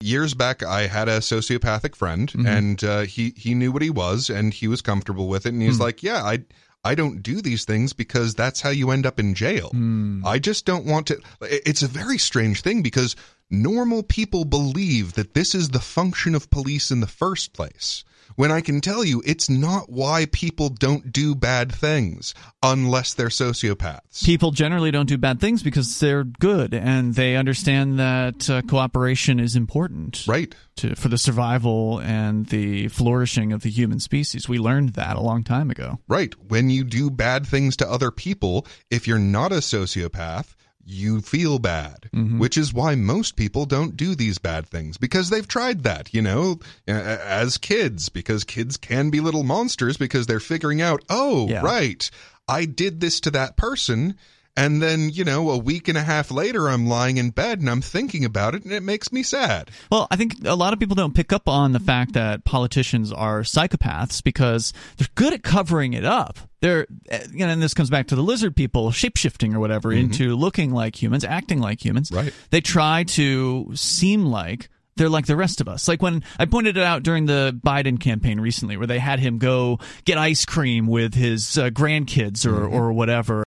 Years 0.00 0.34
back, 0.34 0.62
I 0.62 0.86
had 0.86 1.08
a 1.08 1.18
sociopathic 1.18 1.96
friend, 1.96 2.30
mm-hmm. 2.30 2.46
and 2.46 2.84
uh, 2.84 3.00
he 3.02 3.34
he 3.36 3.54
knew 3.54 3.72
what 3.72 3.82
he 3.82 3.90
was, 3.90 4.30
and 4.30 4.54
he 4.54 4.68
was 4.68 4.80
comfortable 4.80 5.28
with 5.28 5.44
it, 5.44 5.52
and 5.52 5.62
he's 5.62 5.76
hmm. 5.76 5.82
like, 5.82 6.02
yeah, 6.02 6.22
I 6.22 6.44
I 6.86 6.94
don't 6.94 7.20
do 7.20 7.42
these 7.42 7.64
things 7.64 7.92
because 7.92 8.36
that's 8.36 8.60
how 8.60 8.70
you 8.70 8.92
end 8.92 9.06
up 9.06 9.18
in 9.18 9.34
jail. 9.34 9.70
Hmm. 9.70 10.24
I 10.24 10.38
just 10.38 10.64
don't 10.64 10.86
want 10.86 11.08
to. 11.08 11.20
It's 11.42 11.82
a 11.82 11.88
very 11.88 12.16
strange 12.16 12.62
thing 12.62 12.80
because 12.80 13.16
normal 13.50 14.04
people 14.04 14.44
believe 14.44 15.14
that 15.14 15.34
this 15.34 15.52
is 15.52 15.70
the 15.70 15.80
function 15.80 16.36
of 16.36 16.48
police 16.48 16.92
in 16.92 17.00
the 17.00 17.08
first 17.08 17.52
place. 17.52 18.04
When 18.34 18.50
I 18.52 18.60
can 18.60 18.80
tell 18.80 19.04
you 19.04 19.22
it's 19.24 19.48
not 19.48 19.88
why 19.88 20.26
people 20.32 20.68
don't 20.68 21.12
do 21.12 21.34
bad 21.34 21.72
things 21.72 22.34
unless 22.62 23.14
they're 23.14 23.28
sociopaths. 23.28 24.24
people 24.24 24.50
generally 24.50 24.90
don't 24.90 25.06
do 25.08 25.16
bad 25.18 25.40
things 25.40 25.62
because 25.62 25.98
they're 26.00 26.24
good 26.24 26.74
and 26.74 27.14
they 27.14 27.36
understand 27.36 27.98
that 27.98 28.50
uh, 28.50 28.62
cooperation 28.62 29.38
is 29.40 29.56
important 29.56 30.24
Right. 30.26 30.54
to, 30.76 30.94
for 30.96 31.08
the 31.08 31.18
survival 31.18 31.98
and 32.00 32.46
the 32.46 32.88
flourishing 32.88 33.52
of 33.52 33.62
the 33.62 33.70
human 33.70 34.00
species. 34.00 34.48
We 34.48 34.58
learned 34.58 34.90
that 34.94 35.16
a 35.16 35.20
long 35.20 35.44
time 35.44 35.70
ago. 35.70 35.98
Right. 36.08 36.34
When 36.48 36.68
you 36.70 36.84
do 36.84 37.10
bad 37.10 37.46
things 37.46 37.76
to 37.76 37.88
other 37.90 38.10
people, 38.10 38.66
if 38.90 39.06
you're 39.06 39.18
not 39.18 39.52
a 39.52 39.56
sociopath, 39.56 40.54
you 40.86 41.20
feel 41.20 41.58
bad, 41.58 42.08
mm-hmm. 42.14 42.38
which 42.38 42.56
is 42.56 42.72
why 42.72 42.94
most 42.94 43.34
people 43.34 43.66
don't 43.66 43.96
do 43.96 44.14
these 44.14 44.38
bad 44.38 44.66
things 44.66 44.96
because 44.96 45.28
they've 45.30 45.48
tried 45.48 45.82
that, 45.82 46.14
you 46.14 46.22
know, 46.22 46.60
as 46.86 47.58
kids, 47.58 48.08
because 48.08 48.44
kids 48.44 48.76
can 48.76 49.10
be 49.10 49.20
little 49.20 49.42
monsters 49.42 49.96
because 49.96 50.26
they're 50.26 50.38
figuring 50.40 50.80
out, 50.80 51.02
oh, 51.10 51.48
Yeah. 51.48 51.62
right, 51.62 52.08
I 52.48 52.64
did 52.66 53.00
this 53.00 53.18
to 53.20 53.30
that 53.32 53.56
person. 53.56 54.16
And 54.56 54.82
then, 54.82 55.10
you 55.10 55.24
know, 55.24 55.50
a 55.50 55.58
week 55.58 55.86
and 55.88 55.98
a 55.98 56.02
half 56.02 56.30
later, 56.30 56.68
I'm 56.68 56.86
lying 56.86 57.18
in 57.18 57.30
bed 57.30 57.60
and 57.60 57.68
I'm 57.68 57.82
thinking 57.82 58.24
about 58.24 58.54
it 58.54 58.64
and 58.64 58.72
it 58.72 58.82
makes 58.82 59.12
me 59.12 59.22
sad. 59.22 59.70
Well, 59.90 60.06
I 60.10 60.16
think 60.16 60.46
a 60.46 60.54
lot 60.54 60.72
of 60.72 60.78
people 60.78 60.94
don't 60.94 61.14
pick 61.14 61.32
up 61.32 61.46
on 61.46 61.72
the 61.72 61.80
fact 61.80 62.14
that 62.14 62.44
politicians 62.44 63.12
are 63.12 63.42
psychopaths 63.42 64.22
because 64.22 64.72
they're 64.96 65.08
good 65.14 65.34
at 65.34 65.42
covering 65.42 65.92
it 65.92 66.04
up. 66.06 66.38
They're, 66.62 66.86
you 67.32 67.44
know, 67.44 67.48
and 67.48 67.62
this 67.62 67.74
comes 67.74 67.90
back 67.90 68.06
to 68.08 68.16
the 68.16 68.22
lizard 68.22 68.56
people 68.56 68.90
shapeshifting 68.90 69.54
or 69.54 69.60
whatever 69.60 69.92
into 69.92 70.34
looking 70.34 70.72
like 70.72 71.00
humans, 71.00 71.22
acting 71.22 71.60
like 71.60 71.84
humans. 71.84 72.10
Right. 72.10 72.32
They 72.50 72.62
try 72.62 73.04
to 73.04 73.70
seem 73.74 74.24
like 74.24 74.70
they're 74.96 75.10
like 75.10 75.26
the 75.26 75.36
rest 75.36 75.60
of 75.60 75.68
us. 75.68 75.86
Like 75.86 76.02
when 76.02 76.24
I 76.38 76.46
pointed 76.46 76.76
it 76.76 76.82
out 76.82 77.02
during 77.02 77.26
the 77.26 77.58
Biden 77.64 78.00
campaign 78.00 78.40
recently, 78.40 78.76
where 78.76 78.86
they 78.86 78.98
had 78.98 79.20
him 79.20 79.38
go 79.38 79.78
get 80.04 80.16
ice 80.18 80.44
cream 80.44 80.86
with 80.86 81.14
his 81.14 81.58
uh, 81.58 81.68
grandkids 81.68 82.46
or, 82.46 82.66
or 82.66 82.92
whatever. 82.92 83.44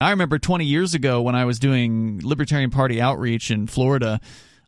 I 0.00 0.10
remember 0.10 0.38
20 0.38 0.64
years 0.64 0.94
ago 0.94 1.20
when 1.22 1.34
I 1.34 1.44
was 1.44 1.58
doing 1.58 2.20
Libertarian 2.22 2.70
Party 2.70 3.00
outreach 3.00 3.50
in 3.50 3.66
Florida, 3.66 4.20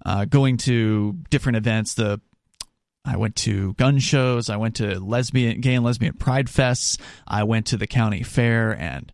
uh, 0.05 0.25
going 0.27 0.59
to 0.59 1.15
different 1.31 1.57
events. 1.57 1.95
The 1.95 2.21
I 3.05 3.17
went 3.17 3.35
to 3.37 3.73
gun 3.75 3.99
shows. 3.99 4.49
I 4.51 4.57
went 4.57 4.77
to 4.77 5.01
lesbian, 5.01 5.61
gay 5.61 5.75
and 5.75 5.85
lesbian 5.85 6.15
pride 6.15 6.47
fests. 6.47 7.01
I 7.27 7.43
went 7.45 7.67
to 7.67 7.77
the 7.77 7.87
county 7.87 8.23
fair, 8.23 8.77
and 8.79 9.11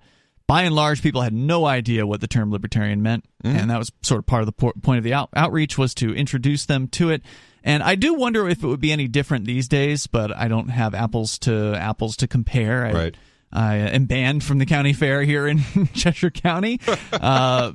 by 0.46 0.62
and 0.62 0.75
large, 0.75 1.02
people 1.02 1.22
had 1.22 1.32
no 1.32 1.64
idea 1.66 2.06
what 2.06 2.20
the 2.20 2.26
term 2.26 2.50
libertarian 2.50 3.02
meant, 3.02 3.25
and 3.44 3.70
that 3.70 3.78
was 3.78 3.92
sort 4.02 4.18
of 4.18 4.26
part 4.26 4.42
of 4.42 4.46
the 4.46 4.52
po- 4.52 4.72
point 4.82 4.98
of 4.98 5.04
the 5.04 5.14
out- 5.14 5.30
outreach 5.34 5.78
was 5.78 5.94
to 5.94 6.14
introduce 6.14 6.66
them 6.66 6.88
to 6.88 7.10
it. 7.10 7.22
And 7.64 7.82
I 7.82 7.94
do 7.94 8.14
wonder 8.14 8.48
if 8.48 8.62
it 8.62 8.66
would 8.66 8.80
be 8.80 8.92
any 8.92 9.08
different 9.08 9.44
these 9.44 9.68
days, 9.68 10.06
but 10.06 10.34
I 10.37 10.48
don't 10.48 10.68
have 10.68 10.94
apples 10.94 11.38
to 11.40 11.75
apples 11.75 12.16
to 12.18 12.28
compare. 12.28 12.87
I, 12.87 12.92
Right. 12.92 13.16
I 13.52 13.76
am 13.76 14.05
banned 14.07 14.45
from 14.45 14.59
the 14.59 14.67
county 14.67 14.93
fair 14.93 15.23
here 15.23 15.47
in 15.47 15.59
Cheshire 15.95 16.31
County. 16.31 16.81
uh, 17.12 17.73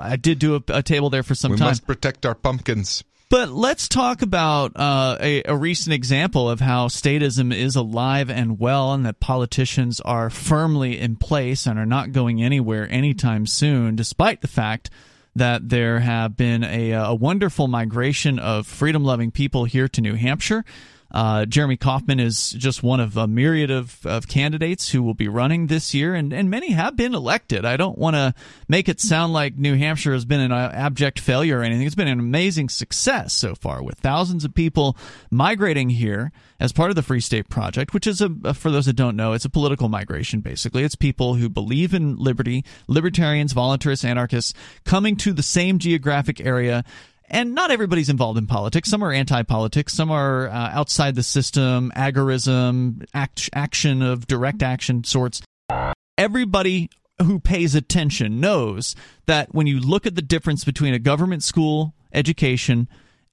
I 0.00 0.16
did 0.16 0.38
do 0.38 0.56
a, 0.56 0.62
a 0.68 0.82
table 0.82 1.10
there 1.10 1.22
for 1.22 1.34
some 1.34 1.52
We 1.52 1.58
time. 1.58 1.68
must 1.68 1.86
protect 1.86 2.24
our 2.24 2.34
pumpkins. 2.34 3.02
But 3.30 3.50
let's 3.50 3.88
talk 3.88 4.22
about 4.22 4.72
uh, 4.74 5.18
a, 5.20 5.42
a 5.44 5.54
recent 5.54 5.92
example 5.92 6.48
of 6.48 6.60
how 6.60 6.88
statism 6.88 7.54
is 7.54 7.76
alive 7.76 8.30
and 8.30 8.58
well, 8.58 8.94
and 8.94 9.04
that 9.04 9.20
politicians 9.20 10.00
are 10.00 10.30
firmly 10.30 10.98
in 10.98 11.16
place 11.16 11.66
and 11.66 11.78
are 11.78 11.84
not 11.84 12.12
going 12.12 12.42
anywhere 12.42 12.90
anytime 12.90 13.44
soon, 13.44 13.96
despite 13.96 14.40
the 14.40 14.48
fact 14.48 14.88
that 15.36 15.68
there 15.68 16.00
have 16.00 16.38
been 16.38 16.64
a, 16.64 16.92
a 16.92 17.14
wonderful 17.14 17.68
migration 17.68 18.38
of 18.38 18.66
freedom 18.66 19.04
loving 19.04 19.30
people 19.30 19.64
here 19.64 19.88
to 19.88 20.00
New 20.00 20.14
Hampshire. 20.14 20.64
Uh, 21.10 21.46
Jeremy 21.46 21.78
Kauffman 21.78 22.20
is 22.20 22.50
just 22.50 22.82
one 22.82 23.00
of 23.00 23.16
a 23.16 23.26
myriad 23.26 23.70
of, 23.70 24.04
of 24.04 24.28
candidates 24.28 24.90
who 24.90 25.02
will 25.02 25.14
be 25.14 25.28
running 25.28 25.66
this 25.66 25.94
year, 25.94 26.14
and, 26.14 26.32
and 26.34 26.50
many 26.50 26.72
have 26.72 26.96
been 26.96 27.14
elected. 27.14 27.64
I 27.64 27.78
don't 27.78 27.96
want 27.96 28.14
to 28.14 28.34
make 28.68 28.90
it 28.90 29.00
sound 29.00 29.32
like 29.32 29.56
New 29.56 29.74
Hampshire 29.76 30.12
has 30.12 30.26
been 30.26 30.40
an 30.40 30.52
uh, 30.52 30.70
abject 30.74 31.18
failure 31.18 31.60
or 31.60 31.62
anything. 31.62 31.86
It's 31.86 31.94
been 31.94 32.08
an 32.08 32.18
amazing 32.18 32.68
success 32.68 33.32
so 33.32 33.54
far, 33.54 33.82
with 33.82 33.98
thousands 33.98 34.44
of 34.44 34.54
people 34.54 34.98
migrating 35.30 35.88
here 35.88 36.30
as 36.60 36.72
part 36.72 36.90
of 36.90 36.96
the 36.96 37.02
Free 37.02 37.20
State 37.20 37.48
Project, 37.48 37.94
which 37.94 38.06
is 38.06 38.20
a, 38.20 38.52
for 38.52 38.70
those 38.70 38.86
that 38.86 38.94
don't 38.94 39.16
know, 39.16 39.32
it's 39.32 39.44
a 39.44 39.50
political 39.50 39.88
migration 39.88 40.40
basically. 40.40 40.84
It's 40.84 40.94
people 40.94 41.34
who 41.34 41.48
believe 41.48 41.94
in 41.94 42.16
liberty, 42.16 42.64
libertarians, 42.86 43.54
voluntarists, 43.54 44.04
anarchists, 44.04 44.52
coming 44.84 45.16
to 45.16 45.32
the 45.32 45.42
same 45.42 45.78
geographic 45.78 46.40
area 46.40 46.84
and 47.28 47.54
not 47.54 47.70
everybody's 47.70 48.08
involved 48.08 48.38
in 48.38 48.46
politics. 48.46 48.90
Some 48.90 49.02
are 49.02 49.12
anti-politics. 49.12 49.92
Some 49.92 50.10
are 50.10 50.48
uh, 50.48 50.70
outside 50.72 51.14
the 51.14 51.22
system, 51.22 51.92
agorism, 51.94 53.06
act, 53.14 53.48
action 53.54 54.02
of 54.02 54.26
direct 54.26 54.62
action 54.62 55.04
sorts. 55.04 55.42
Everybody 56.16 56.90
who 57.22 57.38
pays 57.40 57.74
attention 57.74 58.40
knows 58.40 58.94
that 59.26 59.54
when 59.54 59.66
you 59.66 59.80
look 59.80 60.06
at 60.06 60.14
the 60.14 60.22
difference 60.22 60.64
between 60.64 60.94
a 60.94 60.98
government 60.98 61.42
school 61.42 61.94
education 62.12 62.88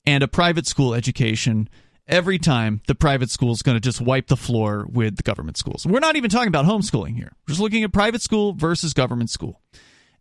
and 0.05 0.23
a 0.23 0.27
private 0.27 0.67
school 0.67 0.93
education, 0.93 1.69
every 2.07 2.37
time 2.37 2.81
the 2.87 2.95
private 2.95 3.29
school 3.29 3.51
is 3.51 3.61
going 3.61 3.75
to 3.75 3.81
just 3.81 4.01
wipe 4.01 4.27
the 4.27 4.37
floor 4.37 4.85
with 4.89 5.17
the 5.17 5.23
government 5.23 5.57
schools. 5.57 5.85
We're 5.85 5.99
not 5.99 6.15
even 6.15 6.29
talking 6.29 6.47
about 6.47 6.65
homeschooling 6.65 7.15
here. 7.15 7.31
We're 7.47 7.53
just 7.53 7.61
looking 7.61 7.83
at 7.83 7.93
private 7.93 8.21
school 8.21 8.53
versus 8.53 8.93
government 8.93 9.29
school. 9.29 9.61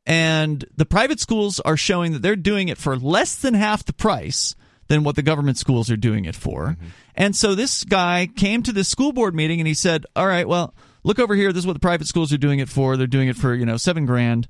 And 0.07 0.65
the 0.77 0.85
private 0.85 1.21
schools 1.21 1.61
are 1.61 1.77
showing 1.77 2.13
that 2.13 2.23
they're 2.23 2.37
doing 2.37 2.69
it 2.69 2.79
for 2.79 2.97
less 2.97 3.37
than 3.37 3.55
half 3.55 3.85
the 3.85 3.93
price 3.93 4.55
than 4.89 5.03
what 5.03 5.17
the 5.17 5.23
government 5.23 5.57
schools 5.57 5.91
are 5.91 5.97
doing 5.97 6.27
it 6.27 6.37
for. 6.37 6.69
Mm-hmm. 6.69 6.87
And 7.15 7.35
so 7.35 7.55
this 7.55 7.85
guy 7.85 8.29
came 8.37 8.63
to 8.65 8.73
this 8.73 8.89
school 8.89 9.13
board 9.13 9.35
meeting 9.35 9.61
and 9.61 9.67
he 9.67 9.75
said, 9.75 10.05
"All 10.15 10.27
right, 10.27 10.47
well, 10.47 10.75
look 11.05 11.19
over 11.19 11.35
here. 11.35 11.53
This 11.53 11.63
is 11.63 11.67
what 11.67 11.73
the 11.73 11.81
private 11.81 12.07
schools 12.07 12.33
are 12.33 12.39
doing 12.39 12.59
it 12.59 12.69
for. 12.69 12.97
They're 12.97 13.07
doing 13.07 13.29
it 13.29 13.37
for, 13.37 13.55
you 13.55 13.65
know, 13.65 13.77
7 13.77 14.05
grand. 14.05 14.47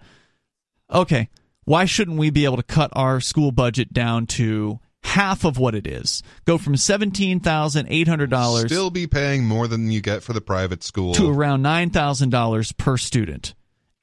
Okay. 0.92 1.28
Why 1.64 1.84
shouldn't 1.84 2.18
we 2.18 2.30
be 2.30 2.44
able 2.44 2.56
to 2.56 2.62
cut 2.62 2.90
our 2.92 3.20
school 3.20 3.52
budget 3.52 3.92
down 3.92 4.26
to 4.26 4.80
half 5.04 5.44
of 5.44 5.58
what 5.58 5.74
it 5.74 5.86
is. 5.86 6.22
Go 6.44 6.58
from 6.58 6.76
seventeen 6.76 7.40
thousand 7.40 7.86
eight 7.88 8.08
hundred 8.08 8.30
dollars, 8.30 8.66
still 8.66 8.90
be 8.90 9.06
paying 9.06 9.44
more 9.44 9.68
than 9.68 9.90
you 9.90 10.00
get 10.00 10.22
for 10.22 10.32
the 10.32 10.40
private 10.40 10.82
school, 10.82 11.14
to 11.14 11.30
around 11.30 11.62
nine 11.62 11.90
thousand 11.90 12.30
dollars 12.30 12.72
per 12.72 12.96
student. 12.96 13.54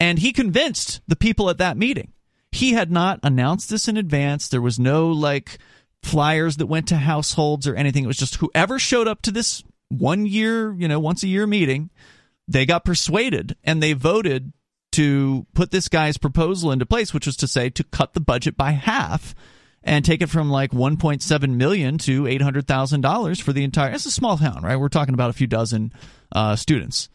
And 0.01 0.17
he 0.17 0.33
convinced 0.33 0.99
the 1.07 1.15
people 1.15 1.47
at 1.51 1.59
that 1.59 1.77
meeting. 1.77 2.11
He 2.51 2.73
had 2.73 2.91
not 2.91 3.19
announced 3.21 3.69
this 3.69 3.87
in 3.87 3.97
advance. 3.97 4.47
There 4.47 4.59
was 4.59 4.79
no 4.79 5.09
like 5.09 5.59
flyers 6.01 6.57
that 6.57 6.65
went 6.65 6.87
to 6.87 6.97
households 6.97 7.67
or 7.67 7.75
anything. 7.75 8.03
It 8.03 8.07
was 8.07 8.17
just 8.17 8.37
whoever 8.37 8.79
showed 8.79 9.07
up 9.07 9.21
to 9.21 9.31
this 9.31 9.63
one 9.89 10.25
year, 10.25 10.73
you 10.73 10.87
know, 10.87 10.99
once 10.99 11.21
a 11.21 11.27
year 11.27 11.45
meeting, 11.45 11.91
they 12.47 12.65
got 12.65 12.83
persuaded 12.83 13.55
and 13.63 13.81
they 13.81 13.93
voted 13.93 14.53
to 14.93 15.45
put 15.53 15.69
this 15.69 15.87
guy's 15.87 16.17
proposal 16.17 16.71
into 16.71 16.87
place, 16.87 17.13
which 17.13 17.27
was 17.27 17.37
to 17.37 17.47
say 17.47 17.69
to 17.69 17.83
cut 17.83 18.15
the 18.15 18.19
budget 18.19 18.57
by 18.57 18.71
half 18.71 19.35
and 19.83 20.03
take 20.03 20.23
it 20.23 20.31
from 20.31 20.49
like 20.49 20.71
1.7 20.71 21.49
million 21.55 21.99
to 21.99 22.25
800 22.25 22.65
thousand 22.65 23.01
dollars 23.01 23.39
for 23.39 23.53
the 23.53 23.63
entire. 23.63 23.91
It's 23.91 24.07
a 24.07 24.11
small 24.11 24.39
town, 24.39 24.63
right? 24.63 24.77
We're 24.77 24.89
talking 24.89 25.13
about 25.13 25.29
a 25.29 25.33
few 25.33 25.45
dozen 25.45 25.93
uh, 26.31 26.55
students, 26.55 27.07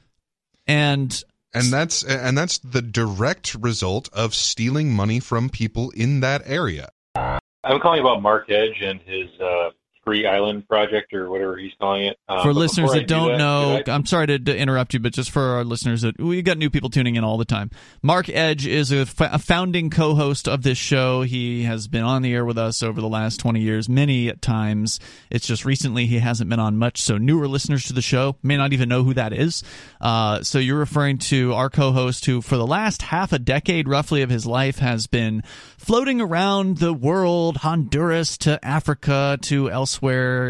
and 0.69 1.25
and 1.57 1.73
that's 1.73 2.03
and 2.03 2.37
that's 2.37 2.59
the 2.59 2.83
direct 2.83 3.55
result 3.55 4.09
of 4.13 4.35
stealing 4.35 4.93
money 4.93 5.21
from 5.21 5.49
people 5.49 5.91
in 5.91 6.21
that 6.21 6.43
area. 6.45 6.91
I'm 7.15 7.81
calling 7.81 8.01
about 8.01 8.23
Mark 8.23 8.51
Edge 8.51 8.81
and 8.81 9.01
his 9.01 9.29
uh, 9.41 9.71
Free 10.07 10.25
Island 10.25 10.69
Project 10.69 11.13
or 11.13 11.29
whatever 11.29 11.57
he's 11.57 11.73
calling 11.81 12.05
it. 12.05 12.17
Um, 12.29 12.43
for 12.43 12.55
listeners 12.55 12.93
that 12.93 13.09
don't 13.09 13.33
that, 13.33 13.39
know, 13.39 13.83
I... 13.85 13.91
am 13.91 14.07
sorry 14.07 14.29
to, 14.29 14.39
to, 14.39 14.57
interrupt 14.57 14.95
you, 14.95 15.01
but 15.01 15.13
just 15.13 15.33
for 15.33 15.43
our 15.43 15.65
listeners 15.65 16.03
that 16.03 16.21
we 16.21 16.43
got 16.43 16.59
new 16.59 16.71
people 16.71 16.91
tuning 16.91 17.17
in 17.17 17.25
all 17.25 17.37
the 17.37 17.45
time. 17.45 17.73
Mark 18.03 18.29
Edge 18.29 18.69
is 18.69 18.93
a, 18.93 18.99
f- 18.99 19.21
a 19.21 19.39
founding 19.41 19.91
co-host 19.91 20.47
of 20.47 20.63
this 20.63 20.79
show. 20.79 21.23
He 21.23 21.65
has 21.65 21.89
been 21.89 22.05
on 22.05 22.23
the 22.23 22.33
air 22.33 22.45
with 22.45 22.57
us 22.57 22.85
over 22.85 23.01
the 23.01 23.09
last 23.09 23.41
20 23.41 23.61
years, 23.61 23.89
many 23.89 24.33
times. 24.35 25.01
It's 25.29 25.45
just 25.45 25.65
recently 25.65 26.07
he 26.07 26.21
hasn't 26.21 26.49
been 26.49 26.61
on 26.61 26.77
much, 26.77 27.03
so 27.03 27.19
newer 27.19 27.49
listeners 27.49 27.83
to 27.87 27.93
the 27.93 28.01
show 28.01 28.37
may 28.45 28.57
not 28.57 28.73
even 28.73 28.89
know 28.89 29.03
who 29.03 29.15
that 29.15 29.33
is. 29.33 29.65
Uh, 30.01 30.41
so 30.45 30.61
you're 30.61 30.79
referring 30.79 31.19
to 31.19 31.53
our 31.53 31.69
co-host 31.69 32.27
who, 32.27 32.41
for 32.41 32.57
the 32.57 32.67
last 32.67 33.03
half 33.03 33.33
a 33.33 33.41
decade, 33.41 33.89
roughly 33.89 34.23
of 34.23 34.31
his 34.31 34.47
life, 34.47 34.79
has 34.79 35.09
been 35.09 35.43
floating 35.77 36.21
around 36.21 36.79
the 36.79 36.93
world, 36.93 37.59
Honduras 37.59 38.39
to 38.39 38.65
Africa 38.65 39.37
to 39.43 39.69
elsewhere. 39.69 39.96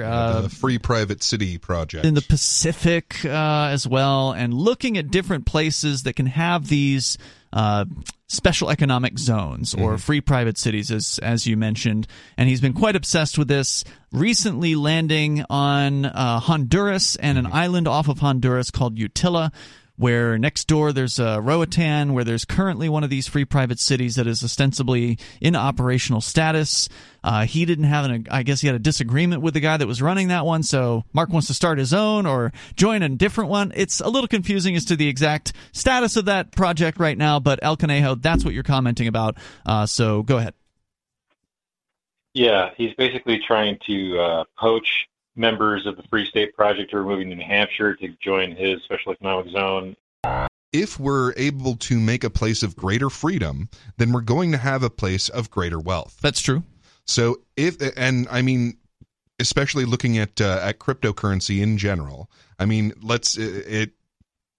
Uh, 0.04 0.42
the 0.42 0.48
Free 0.48 0.78
Private 0.78 1.22
City 1.22 1.58
project. 1.58 2.04
In 2.04 2.14
the 2.14 2.22
Pacific 2.22 3.24
uh, 3.24 3.68
as 3.70 3.86
well, 3.86 4.32
and 4.32 4.54
looking 4.54 4.96
at 4.98 5.10
different 5.10 5.46
places 5.46 6.04
that 6.04 6.14
can 6.14 6.26
have 6.26 6.68
these 6.68 7.18
uh, 7.52 7.84
special 8.28 8.70
economic 8.70 9.18
zones 9.18 9.74
or 9.74 9.92
mm-hmm. 9.92 9.96
free 9.96 10.20
private 10.20 10.58
cities, 10.58 10.90
as 10.90 11.18
as 11.22 11.46
you 11.46 11.56
mentioned. 11.56 12.06
And 12.36 12.48
he's 12.48 12.60
been 12.60 12.72
quite 12.72 12.96
obsessed 12.96 13.38
with 13.38 13.48
this. 13.48 13.84
Recently, 14.12 14.74
landing 14.74 15.44
on 15.48 16.06
uh, 16.06 16.40
Honduras 16.40 17.16
and 17.16 17.38
mm-hmm. 17.38 17.46
an 17.46 17.52
island 17.52 17.88
off 17.88 18.08
of 18.08 18.18
Honduras 18.18 18.70
called 18.70 18.96
Utila, 18.96 19.52
where 19.96 20.38
next 20.38 20.66
door 20.66 20.92
there's 20.92 21.18
a 21.18 21.40
Roatan, 21.40 22.12
where 22.12 22.24
there's 22.24 22.44
currently 22.44 22.88
one 22.88 23.04
of 23.04 23.10
these 23.10 23.26
free 23.26 23.44
private 23.44 23.78
cities 23.78 24.16
that 24.16 24.26
is 24.26 24.44
ostensibly 24.44 25.18
in 25.40 25.56
operational 25.56 26.20
status. 26.20 26.88
Uh, 27.24 27.44
he 27.44 27.64
didn't 27.64 27.84
have 27.84 28.04
an, 28.04 28.26
I 28.30 28.42
guess 28.42 28.60
he 28.60 28.68
had 28.68 28.76
a 28.76 28.80
disagreement 28.80 29.42
with 29.42 29.54
the 29.54 29.60
guy 29.60 29.76
that 29.76 29.86
was 29.86 30.00
running 30.00 30.28
that 30.28 30.46
one, 30.46 30.62
so 30.62 31.04
Mark 31.12 31.30
wants 31.30 31.48
to 31.48 31.54
start 31.54 31.78
his 31.78 31.92
own 31.92 32.26
or 32.26 32.52
join 32.76 33.02
a 33.02 33.08
different 33.08 33.50
one. 33.50 33.72
It's 33.74 34.00
a 34.00 34.08
little 34.08 34.28
confusing 34.28 34.76
as 34.76 34.84
to 34.86 34.96
the 34.96 35.08
exact 35.08 35.52
status 35.72 36.16
of 36.16 36.26
that 36.26 36.52
project 36.52 37.00
right 37.00 37.18
now, 37.18 37.40
but 37.40 37.58
El 37.62 37.76
Conejo, 37.76 38.14
that's 38.14 38.44
what 38.44 38.54
you're 38.54 38.62
commenting 38.62 39.08
about. 39.08 39.36
Uh, 39.64 39.86
so 39.86 40.22
go 40.22 40.36
ahead. 40.36 40.54
Yeah, 42.34 42.70
he's 42.76 42.92
basically 42.94 43.38
trying 43.38 43.78
to 43.86 44.18
uh, 44.18 44.44
poach 44.58 45.08
members 45.36 45.86
of 45.86 45.96
the 45.96 46.02
Free 46.04 46.26
State 46.26 46.54
Project 46.54 46.92
who 46.92 46.98
are 46.98 47.04
moving 47.04 47.30
to 47.30 47.36
New 47.36 47.44
Hampshire 47.44 47.94
to 47.96 48.08
join 48.20 48.54
his 48.56 48.82
special 48.82 49.12
economic 49.12 49.52
zone. 49.52 49.96
If 50.72 50.98
we're 50.98 51.32
able 51.36 51.76
to 51.76 51.98
make 51.98 52.24
a 52.24 52.30
place 52.30 52.62
of 52.62 52.76
greater 52.76 53.08
freedom, 53.08 53.68
then 53.96 54.12
we're 54.12 54.20
going 54.20 54.52
to 54.52 54.58
have 54.58 54.82
a 54.82 54.90
place 54.90 55.28
of 55.28 55.50
greater 55.50 55.78
wealth. 55.78 56.18
That's 56.20 56.40
true. 56.40 56.64
So 57.04 57.40
if 57.56 57.76
and 57.96 58.26
I 58.30 58.42
mean 58.42 58.78
especially 59.38 59.84
looking 59.84 60.18
at 60.18 60.40
uh, 60.40 60.60
at 60.62 60.78
cryptocurrency 60.78 61.62
in 61.62 61.78
general, 61.78 62.30
I 62.58 62.66
mean, 62.66 62.92
let's 63.02 63.36
it 63.36 63.92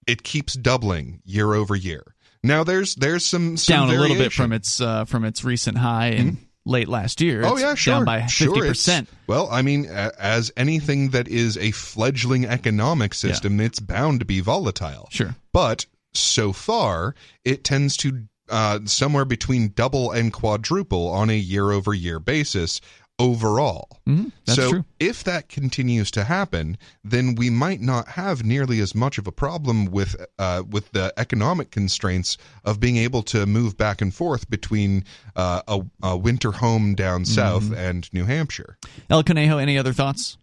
it 0.05 0.23
keeps 0.23 0.53
doubling 0.53 1.21
year 1.25 1.53
over 1.53 1.75
year. 1.75 2.03
Now 2.43 2.63
there's 2.63 2.95
there's 2.95 3.25
some, 3.25 3.57
some 3.57 3.73
down 3.73 3.87
variation. 3.87 3.99
a 3.99 4.01
little 4.09 4.23
bit 4.25 4.33
from 4.33 4.53
its 4.53 4.79
uh, 4.79 5.05
from 5.05 5.25
its 5.25 5.43
recent 5.43 5.77
high 5.77 6.07
and. 6.07 6.31
Mm-hmm 6.33 6.43
late 6.67 6.87
last 6.87 7.21
year. 7.21 7.41
oh 7.45 7.57
yeah, 7.57 7.75
sure, 7.75 7.95
down 7.95 8.05
by 8.05 8.21
fifty 8.21 8.45
sure, 8.45 8.67
percent. 8.67 9.09
Well, 9.25 9.47
I 9.51 9.61
mean, 9.61 9.85
as 9.85 10.51
anything 10.57 11.09
that 11.09 11.27
is 11.27 11.57
a 11.57 11.71
fledgling 11.71 12.45
economic 12.45 13.13
system, 13.13 13.59
yeah. 13.59 13.67
it's 13.67 13.79
bound 13.79 14.19
to 14.19 14.25
be 14.25 14.39
volatile. 14.41 15.07
Sure, 15.11 15.35
but 15.53 15.85
so 16.13 16.53
far 16.53 17.15
it 17.45 17.63
tends 17.63 17.97
to 17.97 18.23
uh, 18.49 18.79
somewhere 18.85 19.25
between 19.25 19.69
double 19.69 20.11
and 20.11 20.31
quadruple 20.31 21.09
on 21.09 21.29
a 21.29 21.37
year 21.37 21.71
over 21.71 21.93
year 21.93 22.19
basis 22.19 22.81
overall. 23.19 23.99
Mm-hmm. 24.07 24.29
so 24.45 24.69
true. 24.69 24.85
if 24.99 25.23
that 25.23 25.49
continues 25.49 26.11
to 26.11 26.23
happen, 26.23 26.77
then 27.03 27.35
we 27.35 27.49
might 27.49 27.81
not 27.81 28.09
have 28.09 28.43
nearly 28.43 28.79
as 28.79 28.93
much 28.93 29.17
of 29.17 29.27
a 29.27 29.31
problem 29.31 29.85
with 29.85 30.15
uh, 30.39 30.63
with 30.69 30.91
the 30.91 31.13
economic 31.17 31.71
constraints 31.71 32.37
of 32.63 32.79
being 32.79 32.97
able 32.97 33.23
to 33.23 33.45
move 33.45 33.77
back 33.77 34.01
and 34.01 34.13
forth 34.13 34.49
between 34.49 35.03
uh, 35.35 35.61
a, 35.67 35.81
a, 36.03 36.17
winter 36.17 36.51
home 36.51 36.95
down 36.95 37.23
mm-hmm. 37.23 37.33
south 37.33 37.63
mm-hmm. 37.63 37.73
and 37.73 38.13
New 38.13 38.25
Hampshire. 38.25 38.77
El 39.09 39.23
Conejo, 39.23 39.57
any 39.57 39.77
other 39.77 39.93
thoughts? 39.93 40.37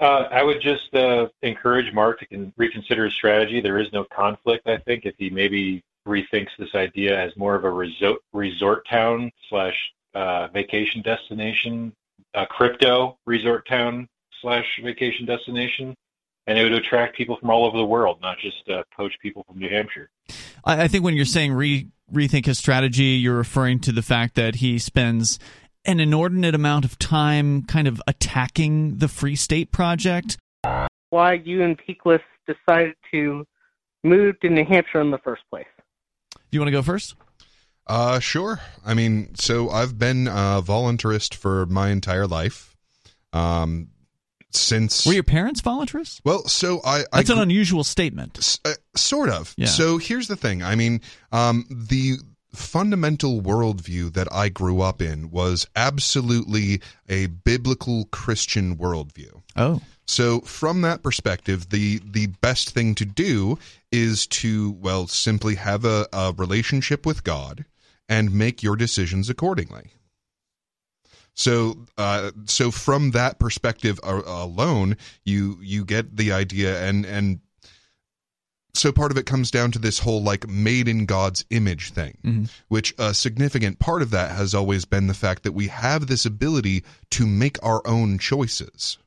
Uh, 0.00 0.26
I 0.30 0.42
would 0.42 0.60
just 0.60 0.92
uh, 0.94 1.28
encourage 1.42 1.92
Mark 1.94 2.20
to 2.28 2.52
reconsider 2.56 3.04
his 3.04 3.14
strategy. 3.14 3.60
There 3.60 3.78
is 3.78 3.92
no 3.92 4.04
conflict, 4.04 4.66
I 4.66 4.78
think, 4.78 5.06
if 5.06 5.14
he 5.18 5.30
maybe 5.30 5.84
rethinks 6.06 6.48
this 6.58 6.74
idea 6.74 7.18
as 7.18 7.36
more 7.36 7.54
of 7.54 7.64
a 7.64 7.70
resort, 7.70 8.20
resort 8.32 8.86
town 8.88 9.30
slash 9.48 9.76
uh, 10.14 10.48
vacation 10.48 11.02
destination, 11.02 11.92
a 12.34 12.46
crypto 12.46 13.18
resort 13.26 13.66
town 13.68 14.08
slash 14.40 14.64
vacation 14.82 15.26
destination, 15.26 15.94
and 16.46 16.58
it 16.58 16.62
would 16.62 16.72
attract 16.72 17.16
people 17.16 17.36
from 17.36 17.50
all 17.50 17.64
over 17.64 17.76
the 17.76 17.84
world, 17.84 18.18
not 18.20 18.38
just 18.38 18.68
uh, 18.68 18.82
poach 18.96 19.14
people 19.22 19.44
from 19.46 19.58
New 19.58 19.68
Hampshire. 19.68 20.10
I, 20.64 20.84
I 20.84 20.88
think 20.88 21.04
when 21.04 21.14
you're 21.14 21.24
saying 21.24 21.52
re- 21.52 21.88
rethink 22.12 22.46
his 22.46 22.58
strategy, 22.58 23.18
you're 23.22 23.36
referring 23.36 23.80
to 23.80 23.92
the 23.92 24.02
fact 24.02 24.34
that 24.34 24.56
he 24.56 24.78
spends 24.78 25.38
an 25.84 26.00
inordinate 26.00 26.54
amount 26.54 26.84
of 26.84 26.98
time 26.98 27.62
kind 27.62 27.86
of 27.86 28.00
attacking 28.06 28.98
the 28.98 29.08
Free 29.08 29.36
State 29.36 29.70
Project. 29.70 30.38
Why 31.10 31.34
you 31.34 31.62
and 31.62 31.78
Peakless 31.78 32.22
decided 32.46 32.94
to 33.12 33.46
move 34.02 34.38
to 34.40 34.48
New 34.48 34.64
Hampshire 34.64 35.00
in 35.00 35.10
the 35.10 35.18
first 35.18 35.42
place? 35.50 35.66
Do 36.32 36.40
you 36.50 36.60
want 36.60 36.68
to 36.68 36.72
go 36.72 36.82
first? 36.82 37.14
Uh, 37.86 38.18
sure. 38.18 38.60
I 38.84 38.94
mean, 38.94 39.34
so 39.34 39.68
I've 39.68 39.98
been 39.98 40.26
a 40.26 40.62
voluntarist 40.62 41.34
for 41.34 41.66
my 41.66 41.90
entire 41.90 42.26
life. 42.26 42.76
Um, 43.32 43.88
since 44.50 45.04
were 45.04 45.12
your 45.12 45.22
parents 45.24 45.60
voluntarists? 45.60 46.20
Well, 46.24 46.46
so 46.46 46.80
I 46.84 47.04
that's 47.12 47.30
I, 47.30 47.34
an 47.34 47.40
unusual 47.40 47.84
statement. 47.84 48.58
Uh, 48.64 48.74
sort 48.94 49.28
of. 49.28 49.52
Yeah. 49.56 49.66
So 49.66 49.98
here's 49.98 50.28
the 50.28 50.36
thing. 50.36 50.62
I 50.62 50.76
mean, 50.76 51.00
um, 51.32 51.66
the 51.68 52.18
fundamental 52.52 53.42
worldview 53.42 54.12
that 54.12 54.32
I 54.32 54.48
grew 54.48 54.80
up 54.80 55.02
in 55.02 55.30
was 55.30 55.66
absolutely 55.74 56.80
a 57.08 57.26
biblical 57.26 58.04
Christian 58.06 58.76
worldview. 58.76 59.42
Oh. 59.56 59.80
So 60.06 60.40
from 60.42 60.82
that 60.82 61.02
perspective, 61.02 61.70
the 61.70 62.00
the 62.04 62.26
best 62.26 62.70
thing 62.70 62.94
to 62.96 63.04
do 63.04 63.58
is 63.90 64.26
to 64.28 64.72
well 64.72 65.06
simply 65.06 65.56
have 65.56 65.84
a, 65.84 66.06
a 66.12 66.32
relationship 66.36 67.04
with 67.04 67.24
God 67.24 67.64
and 68.08 68.32
make 68.32 68.62
your 68.62 68.76
decisions 68.76 69.30
accordingly. 69.30 69.92
So, 71.34 71.86
uh, 71.98 72.30
so 72.46 72.70
from 72.70 73.10
that 73.10 73.38
perspective 73.40 73.98
alone, 74.02 74.96
you 75.24 75.58
you 75.60 75.84
get 75.84 76.16
the 76.16 76.30
idea, 76.32 76.80
and 76.88 77.04
and 77.04 77.40
so 78.74 78.92
part 78.92 79.10
of 79.10 79.18
it 79.18 79.26
comes 79.26 79.50
down 79.50 79.70
to 79.72 79.78
this 79.78 80.00
whole 80.00 80.22
like 80.22 80.48
made 80.48 80.86
in 80.88 81.06
God's 81.06 81.44
image 81.50 81.90
thing, 81.92 82.18
Mhm. 82.24 82.50
which 82.68 82.94
a 82.98 83.14
significant 83.14 83.78
part 83.78 84.02
of 84.02 84.10
that 84.10 84.36
has 84.36 84.54
always 84.54 84.84
been 84.84 85.06
the 85.06 85.14
fact 85.14 85.42
that 85.42 85.52
we 85.52 85.68
have 85.68 86.06
this 86.06 86.24
ability 86.26 86.84
to 87.10 87.26
make 87.26 87.56
our 87.62 87.84
own 87.86 88.18
choices. 88.18 88.98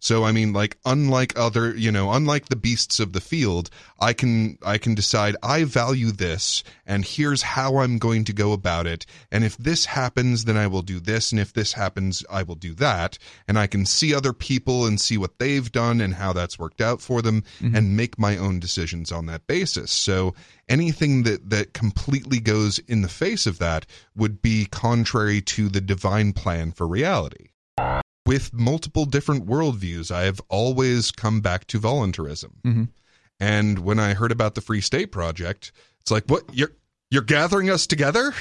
So 0.00 0.24
I 0.24 0.32
mean 0.32 0.54
like 0.54 0.78
unlike 0.84 1.38
other, 1.38 1.76
you 1.76 1.92
know, 1.92 2.10
unlike 2.10 2.46
the 2.46 2.56
beasts 2.56 2.98
of 3.00 3.12
the 3.12 3.20
field, 3.20 3.68
I 4.00 4.14
can 4.14 4.58
I 4.64 4.78
can 4.78 4.94
decide 4.94 5.36
I 5.42 5.64
value 5.64 6.10
this 6.10 6.64
and 6.86 7.04
here's 7.04 7.42
how 7.42 7.76
I'm 7.76 7.98
going 7.98 8.24
to 8.24 8.32
go 8.32 8.52
about 8.52 8.86
it. 8.86 9.04
And 9.30 9.44
if 9.44 9.58
this 9.58 9.84
happens 9.84 10.46
then 10.46 10.56
I 10.56 10.66
will 10.66 10.82
do 10.82 11.00
this 11.00 11.32
and 11.32 11.40
if 11.40 11.52
this 11.52 11.74
happens 11.74 12.24
I 12.30 12.42
will 12.42 12.54
do 12.54 12.74
that. 12.74 13.18
And 13.46 13.58
I 13.58 13.66
can 13.66 13.84
see 13.84 14.14
other 14.14 14.32
people 14.32 14.86
and 14.86 14.98
see 14.98 15.18
what 15.18 15.38
they've 15.38 15.70
done 15.70 16.00
and 16.00 16.14
how 16.14 16.32
that's 16.32 16.58
worked 16.58 16.80
out 16.80 17.02
for 17.02 17.20
them 17.20 17.44
mm-hmm. 17.60 17.76
and 17.76 17.96
make 17.96 18.18
my 18.18 18.38
own 18.38 18.58
decisions 18.58 19.12
on 19.12 19.26
that 19.26 19.46
basis. 19.46 19.90
So 19.90 20.34
anything 20.66 21.24
that 21.24 21.50
that 21.50 21.74
completely 21.74 22.40
goes 22.40 22.78
in 22.78 23.02
the 23.02 23.08
face 23.08 23.46
of 23.46 23.58
that 23.58 23.84
would 24.16 24.40
be 24.40 24.64
contrary 24.64 25.42
to 25.42 25.68
the 25.68 25.82
divine 25.82 26.32
plan 26.32 26.72
for 26.72 26.88
reality 26.88 27.48
with 28.26 28.52
multiple 28.52 29.04
different 29.06 29.46
worldviews, 29.46 30.10
I 30.10 30.22
have 30.22 30.40
always 30.48 31.10
come 31.10 31.40
back 31.40 31.66
to 31.68 31.78
voluntarism. 31.78 32.58
Mhm. 32.64 32.88
And 33.38 33.78
when 33.80 33.98
I 33.98 34.14
heard 34.14 34.32
about 34.32 34.54
the 34.54 34.60
Free 34.60 34.80
State 34.82 35.10
Project, 35.10 35.72
it's 36.00 36.10
like, 36.10 36.24
what 36.26 36.44
you're 36.52 36.72
you're 37.10 37.22
gathering 37.22 37.68
us 37.70 37.86
together? 37.86 38.32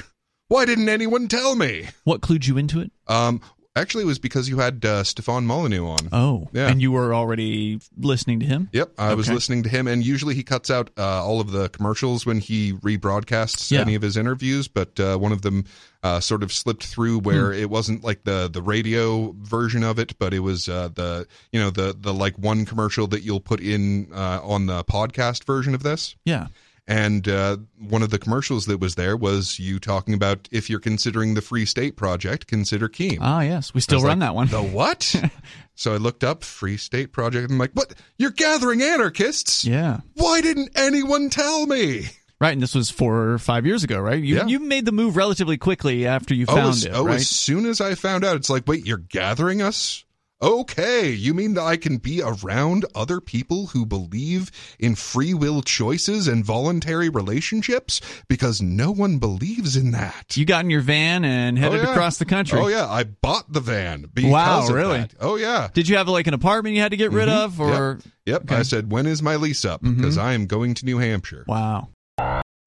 Why 0.47 0.65
didn't 0.65 0.89
anyone 0.89 1.27
tell 1.27 1.55
me? 1.55 1.89
What 2.03 2.21
clued 2.21 2.45
you 2.47 2.57
into 2.57 2.79
it? 2.81 2.91
Um, 3.07 3.41
actually, 3.79 4.03
it 4.03 4.07
was 4.07 4.19
because 4.19 4.47
you 4.49 4.57
had 4.59 4.83
uh, 4.85 5.03
Stefan 5.03 5.45
Molyneux 5.45 5.85
on. 5.85 6.09
Oh, 6.11 6.47
Yeah. 6.53 6.67
and 6.67 6.81
you 6.81 6.91
were 6.91 7.13
already 7.13 7.79
listening 7.97 8.39
to 8.41 8.45
him. 8.45 8.69
Yep, 8.71 8.93
I 8.97 9.13
was 9.15 9.29
listening 9.29 9.63
to 9.63 9.69
him, 9.69 9.87
and 9.87 10.05
usually 10.05 10.35
he 10.35 10.43
cuts 10.43 10.69
out 10.69 10.89
uh, 10.97 11.23
all 11.23 11.41
of 11.41 11.51
the 11.51 11.69
commercials 11.69 12.25
when 12.25 12.39
he 12.39 12.73
rebroadcasts 12.73 13.71
Yeah. 13.71 13.81
any 13.81 13.95
of 13.95 14.01
his 14.01 14.17
interviews. 14.17 14.67
But 14.67 14.99
uh, 14.99 15.17
one 15.17 15.31
of 15.31 15.41
them 15.41 15.65
uh, 16.03 16.19
sort 16.19 16.43
of 16.43 16.53
slipped 16.53 16.85
through 16.85 17.19
where 17.19 17.51
Hmm. 17.53 17.59
it 17.59 17.69
wasn't 17.69 18.03
like 18.03 18.23
the 18.23 18.49
the 18.51 18.61
radio 18.61 19.33
version 19.37 19.83
of 19.83 19.99
it, 19.99 20.17
but 20.19 20.33
it 20.33 20.39
was 20.39 20.69
uh, 20.69 20.89
the 20.93 21.27
you 21.51 21.59
know 21.59 21.69
the 21.69 21.95
the 21.99 22.13
like 22.13 22.37
one 22.37 22.65
commercial 22.65 23.07
that 23.07 23.23
you'll 23.23 23.41
put 23.41 23.59
in 23.59 24.07
uh, 24.13 24.39
on 24.43 24.65
the 24.67 24.83
podcast 24.85 25.43
version 25.45 25.75
of 25.75 25.83
this. 25.83 26.15
Yeah. 26.25 26.47
And 26.89 27.27
uh, 27.27 27.57
one 27.77 28.01
of 28.01 28.09
the 28.09 28.17
commercials 28.17 28.65
that 28.65 28.79
was 28.79 28.95
there 28.95 29.15
was 29.15 29.59
you 29.59 29.77
talking 29.77 30.15
about 30.15 30.49
if 30.51 30.71
you're 30.71 30.79
considering 30.79 31.35
the 31.35 31.41
Free 31.41 31.65
State 31.65 31.95
Project, 31.95 32.47
consider 32.47 32.89
Keene. 32.89 33.19
Ah, 33.21 33.41
yes. 33.41 33.75
We 33.75 33.81
still 33.81 34.01
run 34.01 34.19
like, 34.19 34.27
that 34.27 34.35
one. 34.35 34.47
The 34.47 34.63
what? 34.63 35.15
so 35.75 35.93
I 35.93 35.97
looked 35.97 36.23
up 36.23 36.43
Free 36.43 36.77
State 36.77 37.11
Project. 37.11 37.43
And 37.43 37.51
I'm 37.53 37.57
like, 37.59 37.73
what? 37.73 37.93
You're 38.17 38.31
gathering 38.31 38.81
anarchists? 38.81 39.65
Yeah. 39.65 39.99
Why 40.15 40.41
didn't 40.41 40.71
anyone 40.75 41.29
tell 41.29 41.67
me? 41.67 42.07
Right, 42.41 42.53
and 42.53 42.61
this 42.61 42.73
was 42.73 42.89
four 42.89 43.31
or 43.33 43.37
five 43.37 43.67
years 43.67 43.83
ago, 43.83 43.99
right? 43.99 44.23
You 44.23 44.37
Yeah. 44.37 44.47
you 44.47 44.59
made 44.59 44.85
the 44.85 44.91
move 44.91 45.15
relatively 45.15 45.57
quickly 45.57 46.07
after 46.07 46.33
you 46.33 46.45
Oh, 46.47 46.55
found 46.55 46.69
as, 46.69 46.85
it, 46.85 46.91
oh, 46.95 47.05
right? 47.05 47.17
as 47.17 47.27
soon 47.27 47.67
as 47.67 47.81
I 47.81 47.93
found 47.95 48.23
out, 48.25 48.35
it's 48.37 48.49
like, 48.49 48.65
wait, 48.65 48.87
you're 48.87 48.97
gathering 48.97 49.61
us? 49.61 50.05
Okay, 50.41 51.09
you 51.11 51.33
mean 51.33 51.55
that 51.55 51.63
I 51.63 51.75
can 51.75 51.97
be 51.97 52.21
around 52.23 52.85
other 52.95 53.19
people 53.19 53.67
who 53.67 53.85
believe 53.85 54.51
in 54.79 54.95
free 54.95 55.33
will 55.33 55.61
choices 55.61 56.29
and 56.29 56.45
voluntary 56.45 57.09
relationships? 57.09 57.99
Because 58.29 58.61
no 58.61 58.89
one 58.89 59.17
believes 59.17 59.75
in 59.75 59.91
that. 59.91 60.37
You 60.37 60.45
got 60.45 60.63
in 60.63 60.69
your 60.69 60.79
van 60.79 61.25
and 61.25 61.59
headed 61.59 61.81
Oh, 61.81 61.83
yeah. 61.83 61.91
across 61.91 62.19
the 62.19 62.25
country. 62.25 62.57
Oh 62.57 62.67
yeah, 62.67 62.87
I 62.87 63.03
bought 63.03 63.51
the 63.51 63.59
van 63.59 64.05
because 64.13 64.31
Wow, 64.31 64.67
really? 64.69 64.99
that. 64.99 65.13
Oh 65.19 65.35
yeah. 65.35 65.67
Did 65.73 65.89
you 65.89 65.97
have 65.97 66.07
like 66.07 66.27
an 66.27 66.33
apartment 66.33 66.73
you 66.73 66.81
had 66.81 66.91
to 66.91 66.97
get 66.97 67.11
rid 67.11 67.27
of, 67.27 67.59
or 67.59 67.99
Yep. 68.25 68.43
Okay. 68.43 68.45
Mm-hmm. 68.45 68.59
I 68.59 68.63
said, 68.63 68.91
when 68.93 69.07
is 69.07 69.21
my 69.21 69.35
lease 69.35 69.65
up? 69.65 69.81
Because 69.81 70.17
I 70.17 70.31
am 70.33 70.45
going 70.45 70.73
to 70.75 70.85
New 70.85 70.99
Hampshire. 70.99 71.43
wow? 71.47 71.89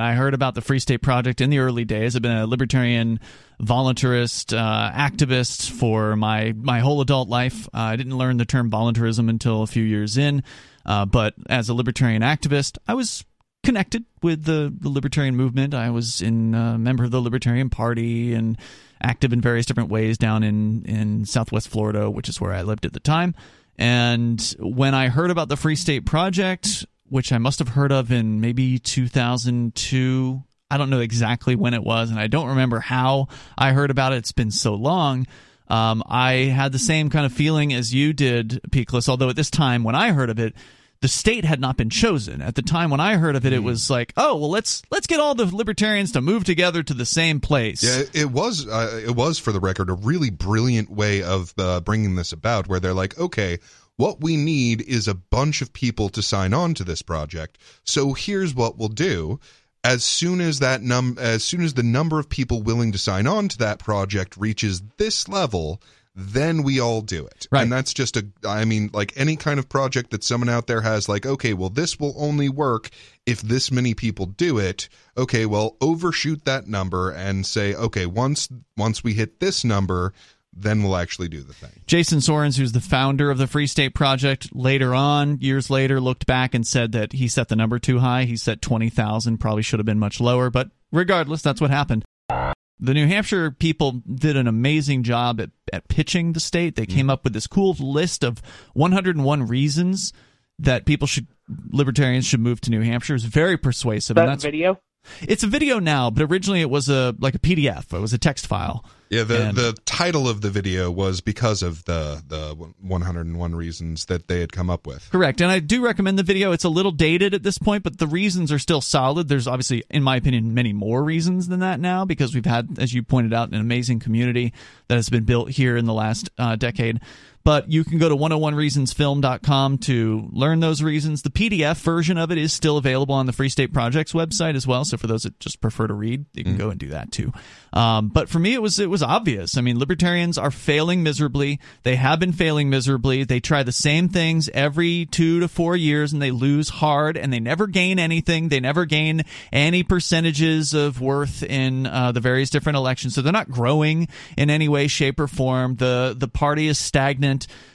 I 0.02 0.14
heard 0.14 0.34
about 0.34 0.54
the 0.54 0.60
Free 0.60 0.78
State 0.78 1.02
Project 1.02 1.40
in 1.40 1.50
the 1.50 1.60
early 1.60 1.84
days. 1.84 2.16
I've 2.16 2.22
been 2.22 2.36
a 2.36 2.46
libertarian 2.46 3.20
voluntarist 3.60 4.56
uh, 4.56 4.90
activist 4.92 5.70
for 5.70 6.16
my 6.16 6.52
my 6.56 6.80
whole 6.80 7.00
adult 7.00 7.28
life. 7.28 7.68
Uh, 7.68 7.78
I 7.78 7.96
didn't 7.96 8.18
learn 8.18 8.36
the 8.36 8.44
term 8.44 8.68
voluntarism 8.68 9.28
until 9.28 9.62
a 9.62 9.66
few 9.66 9.84
years 9.84 10.18
in, 10.18 10.42
uh, 10.84 11.06
but 11.06 11.34
as 11.48 11.68
a 11.68 11.74
libertarian 11.74 12.22
activist, 12.22 12.78
I 12.88 12.94
was 12.94 13.24
connected 13.62 14.04
with 14.22 14.44
the, 14.44 14.74
the 14.76 14.88
libertarian 14.88 15.36
movement. 15.36 15.74
I 15.74 15.90
was 15.90 16.20
in 16.20 16.54
a 16.54 16.76
member 16.76 17.04
of 17.04 17.12
the 17.12 17.20
Libertarian 17.20 17.70
Party 17.70 18.34
and 18.34 18.58
active 19.00 19.32
in 19.32 19.40
various 19.40 19.66
different 19.66 19.90
ways 19.90 20.18
down 20.18 20.42
in 20.42 20.84
in 20.84 21.24
Southwest 21.24 21.68
Florida, 21.68 22.10
which 22.10 22.28
is 22.28 22.40
where 22.40 22.52
I 22.52 22.62
lived 22.62 22.84
at 22.84 22.92
the 22.92 23.00
time. 23.00 23.34
And 23.78 24.40
when 24.58 24.94
I 24.94 25.08
heard 25.08 25.30
about 25.30 25.48
the 25.48 25.56
Free 25.56 25.76
State 25.76 26.04
Project, 26.04 26.86
which 27.12 27.30
I 27.30 27.36
must 27.36 27.58
have 27.58 27.68
heard 27.68 27.92
of 27.92 28.10
in 28.10 28.40
maybe 28.40 28.78
2002, 28.78 30.42
I 30.70 30.78
don't 30.78 30.88
know 30.88 31.00
exactly 31.00 31.54
when 31.54 31.74
it 31.74 31.84
was, 31.84 32.10
and 32.10 32.18
I 32.18 32.26
don't 32.26 32.48
remember 32.48 32.80
how 32.80 33.28
I 33.58 33.72
heard 33.72 33.90
about 33.90 34.14
it. 34.14 34.16
It's 34.16 34.32
been 34.32 34.50
so 34.50 34.72
long. 34.72 35.26
Um, 35.68 36.02
I 36.06 36.32
had 36.32 36.72
the 36.72 36.78
same 36.78 37.10
kind 37.10 37.26
of 37.26 37.32
feeling 37.32 37.74
as 37.74 37.92
you 37.92 38.14
did, 38.14 38.62
Peakless, 38.70 39.10
although 39.10 39.28
at 39.28 39.36
this 39.36 39.50
time 39.50 39.84
when 39.84 39.94
I 39.94 40.12
heard 40.12 40.30
of 40.30 40.38
it, 40.38 40.54
the 41.02 41.08
state 41.08 41.44
had 41.44 41.60
not 41.60 41.76
been 41.76 41.90
chosen. 41.90 42.40
At 42.40 42.54
the 42.54 42.62
time 42.62 42.88
when 42.88 43.00
I 43.00 43.16
heard 43.16 43.36
of 43.36 43.44
it, 43.44 43.52
it 43.52 43.62
was 43.62 43.90
like, 43.90 44.14
oh 44.16 44.36
well, 44.36 44.50
let's 44.50 44.82
let's 44.90 45.06
get 45.06 45.20
all 45.20 45.34
the 45.34 45.54
libertarians 45.54 46.12
to 46.12 46.22
move 46.22 46.44
together 46.44 46.82
to 46.82 46.94
the 46.94 47.04
same 47.04 47.40
place. 47.40 47.82
Yeah, 47.82 48.04
it 48.14 48.30
was. 48.30 48.66
Uh, 48.66 49.02
it 49.04 49.14
was, 49.14 49.38
for 49.38 49.52
the 49.52 49.60
record, 49.60 49.90
a 49.90 49.94
really 49.94 50.30
brilliant 50.30 50.88
way 50.88 51.22
of 51.22 51.52
uh, 51.58 51.80
bringing 51.80 52.14
this 52.14 52.32
about. 52.32 52.68
Where 52.68 52.80
they're 52.80 52.94
like, 52.94 53.18
okay, 53.18 53.58
what 53.96 54.20
we 54.20 54.36
need 54.36 54.82
is 54.82 55.06
a 55.08 55.14
bunch 55.14 55.62
of 55.62 55.72
people 55.72 56.08
to 56.10 56.22
sign 56.22 56.54
on 56.54 56.74
to 56.74 56.84
this 56.84 57.02
project. 57.02 57.58
So 57.84 58.12
here's 58.12 58.54
what 58.54 58.78
we'll 58.78 58.88
do. 58.88 59.40
As 59.84 60.04
soon 60.04 60.40
as 60.40 60.60
that 60.60 60.82
num, 60.82 61.16
as 61.20 61.42
soon 61.42 61.62
as 61.62 61.74
the 61.74 61.82
number 61.82 62.18
of 62.18 62.28
people 62.28 62.62
willing 62.62 62.92
to 62.92 62.98
sign 62.98 63.26
on 63.26 63.48
to 63.48 63.58
that 63.58 63.80
project 63.80 64.36
reaches 64.36 64.80
this 64.96 65.28
level, 65.28 65.82
then 66.14 66.62
we 66.62 66.78
all 66.78 67.00
do 67.00 67.26
it. 67.26 67.46
Right. 67.50 67.62
And 67.62 67.72
that's 67.72 67.92
just 67.92 68.16
a. 68.16 68.26
I 68.46 68.64
mean, 68.64 68.90
like 68.92 69.12
any 69.16 69.36
kind 69.36 69.58
of 69.58 69.68
project 69.68 70.10
that 70.10 70.22
someone 70.22 70.48
out 70.48 70.66
there 70.66 70.82
has, 70.82 71.08
like, 71.08 71.26
okay, 71.26 71.52
well, 71.54 71.70
this 71.70 71.98
will 71.98 72.14
only 72.16 72.48
work 72.48 72.90
if 73.26 73.40
this 73.40 73.72
many 73.72 73.94
people 73.94 74.26
do 74.26 74.58
it. 74.58 74.88
Okay, 75.16 75.46
well, 75.46 75.76
overshoot 75.80 76.44
that 76.44 76.66
number 76.68 77.10
and 77.10 77.46
say, 77.46 77.74
okay, 77.74 78.06
once 78.06 78.48
once 78.76 79.02
we 79.02 79.14
hit 79.14 79.40
this 79.40 79.64
number, 79.64 80.12
then 80.52 80.82
we'll 80.82 80.96
actually 80.96 81.28
do 81.28 81.42
the 81.42 81.54
thing. 81.54 81.70
Jason 81.86 82.18
Sorens, 82.18 82.58
who's 82.58 82.72
the 82.72 82.80
founder 82.80 83.30
of 83.30 83.38
the 83.38 83.46
Free 83.46 83.66
State 83.66 83.94
Project, 83.94 84.54
later 84.54 84.94
on, 84.94 85.38
years 85.40 85.70
later, 85.70 86.00
looked 86.00 86.26
back 86.26 86.54
and 86.54 86.66
said 86.66 86.92
that 86.92 87.12
he 87.12 87.28
set 87.28 87.48
the 87.48 87.56
number 87.56 87.78
too 87.78 88.00
high. 88.00 88.24
He 88.24 88.36
set 88.36 88.60
20,000, 88.60 89.38
probably 89.38 89.62
should 89.62 89.78
have 89.78 89.86
been 89.86 89.98
much 89.98 90.20
lower, 90.20 90.50
but 90.50 90.70
regardless, 90.90 91.42
that's 91.42 91.60
what 91.60 91.70
happened. 91.70 92.04
The 92.28 92.94
New 92.94 93.06
Hampshire 93.06 93.50
people 93.52 94.02
did 94.12 94.36
an 94.36 94.48
amazing 94.48 95.04
job 95.04 95.40
at, 95.40 95.50
at 95.72 95.88
pitching 95.88 96.32
the 96.32 96.40
state. 96.40 96.74
They 96.74 96.86
came 96.86 97.06
mm. 97.06 97.12
up 97.12 97.24
with 97.24 97.32
this 97.32 97.46
cool 97.46 97.74
list 97.78 98.24
of 98.24 98.42
101 98.74 99.46
reasons 99.46 100.12
that 100.58 100.84
people 100.84 101.06
should, 101.06 101.28
libertarians 101.70 102.26
should 102.26 102.40
move 102.40 102.60
to 102.62 102.70
New 102.70 102.82
Hampshire. 102.82 103.14
It 103.14 103.22
was 103.22 103.24
very 103.24 103.56
persuasive. 103.56 104.16
and 104.16 104.26
That 104.26 104.32
that's, 104.32 104.42
video. 104.42 104.80
it's 105.22 105.44
a 105.44 105.46
video 105.46 105.78
now, 105.78 106.10
but 106.10 106.28
originally 106.30 106.60
it 106.60 106.70
was 106.70 106.88
a 106.88 107.14
like 107.20 107.36
a 107.36 107.38
PDF. 107.38 107.94
It 107.94 108.00
was 108.00 108.12
a 108.12 108.18
text 108.18 108.46
file. 108.46 108.84
Yeah, 109.12 109.24
the 109.24 109.48
And- 109.48 109.56
the 109.58 109.76
title 109.84 110.26
of 110.26 110.40
the 110.40 110.48
video 110.48 110.90
was 110.90 111.20
because 111.20 111.62
of 111.62 111.84
the 111.84 112.22
the 112.26 112.54
101 112.80 113.54
reasons 113.54 114.06
that 114.06 114.26
they 114.26 114.40
had 114.40 114.52
come 114.52 114.70
up 114.70 114.86
with. 114.86 115.10
Correct. 115.12 115.42
And 115.42 115.50
I 115.50 115.58
do 115.58 115.84
recommend 115.84 116.18
the 116.18 116.22
video. 116.22 116.52
It's 116.52 116.64
a 116.64 116.70
little 116.70 116.92
dated 116.92 117.34
at 117.34 117.42
this 117.42 117.58
point, 117.58 117.84
but 117.84 117.98
the 117.98 118.06
reasons 118.06 118.50
are 118.50 118.58
still 118.58 118.80
solid. 118.80 119.28
There's 119.28 119.46
obviously, 119.46 119.84
in 119.90 120.02
my 120.02 120.16
opinion, 120.16 120.54
many 120.54 120.72
more 120.72 121.04
reasons 121.04 121.48
than 121.48 121.60
that 121.60 121.78
now 121.78 122.06
because 122.06 122.34
we've 122.34 122.46
had, 122.46 122.78
as 122.78 122.94
you 122.94 123.02
pointed 123.02 123.34
out, 123.34 123.50
an 123.50 123.60
amazing 123.60 124.00
community 124.00 124.54
that 124.88 124.94
has 124.94 125.10
been 125.10 125.24
built 125.24 125.50
here 125.50 125.76
in 125.76 125.84
the 125.84 125.92
last 125.92 126.30
uh, 126.38 126.56
decade. 126.56 126.98
But 127.44 127.70
you 127.70 127.84
can 127.84 127.98
go 127.98 128.08
to 128.08 128.16
101reasonsfilm.com 128.16 129.78
to 129.78 130.28
learn 130.32 130.60
those 130.60 130.82
reasons. 130.82 131.22
The 131.22 131.30
PDF 131.30 131.80
version 131.82 132.18
of 132.18 132.30
it 132.30 132.38
is 132.38 132.52
still 132.52 132.76
available 132.76 133.14
on 133.14 133.26
the 133.26 133.32
Free 133.32 133.48
State 133.48 133.72
Project's 133.72 134.12
website 134.12 134.54
as 134.54 134.66
well. 134.66 134.84
So 134.84 134.96
for 134.96 135.06
those 135.06 135.22
that 135.24 135.38
just 135.40 135.60
prefer 135.60 135.86
to 135.86 135.94
read, 135.94 136.26
you 136.32 136.44
can 136.44 136.56
go 136.56 136.70
and 136.70 136.78
do 136.78 136.88
that 136.88 137.10
too. 137.10 137.32
Um, 137.72 138.08
but 138.08 138.28
for 138.28 138.38
me, 138.38 138.52
it 138.52 138.60
was 138.60 138.78
it 138.78 138.90
was 138.90 139.02
obvious. 139.02 139.56
I 139.56 139.62
mean, 139.62 139.78
libertarians 139.78 140.36
are 140.36 140.50
failing 140.50 141.02
miserably. 141.02 141.58
They 141.84 141.96
have 141.96 142.20
been 142.20 142.32
failing 142.32 142.68
miserably. 142.68 143.24
They 143.24 143.40
try 143.40 143.62
the 143.62 143.72
same 143.72 144.08
things 144.08 144.50
every 144.52 145.06
two 145.06 145.40
to 145.40 145.48
four 145.48 145.74
years, 145.74 146.12
and 146.12 146.20
they 146.20 146.30
lose 146.30 146.68
hard, 146.68 147.16
and 147.16 147.32
they 147.32 147.40
never 147.40 147.66
gain 147.66 147.98
anything. 147.98 148.50
They 148.50 148.60
never 148.60 148.84
gain 148.84 149.22
any 149.52 149.82
percentages 149.82 150.74
of 150.74 151.00
worth 151.00 151.42
in 151.42 151.86
uh, 151.86 152.12
the 152.12 152.20
various 152.20 152.50
different 152.50 152.76
elections. 152.76 153.14
So 153.14 153.22
they're 153.22 153.32
not 153.32 153.50
growing 153.50 154.08
in 154.36 154.50
any 154.50 154.68
way, 154.68 154.86
shape, 154.86 155.18
or 155.18 155.26
form. 155.26 155.76
the 155.76 156.14
The 156.16 156.28
party 156.28 156.68
is 156.68 156.78
stagnant. 156.78 157.31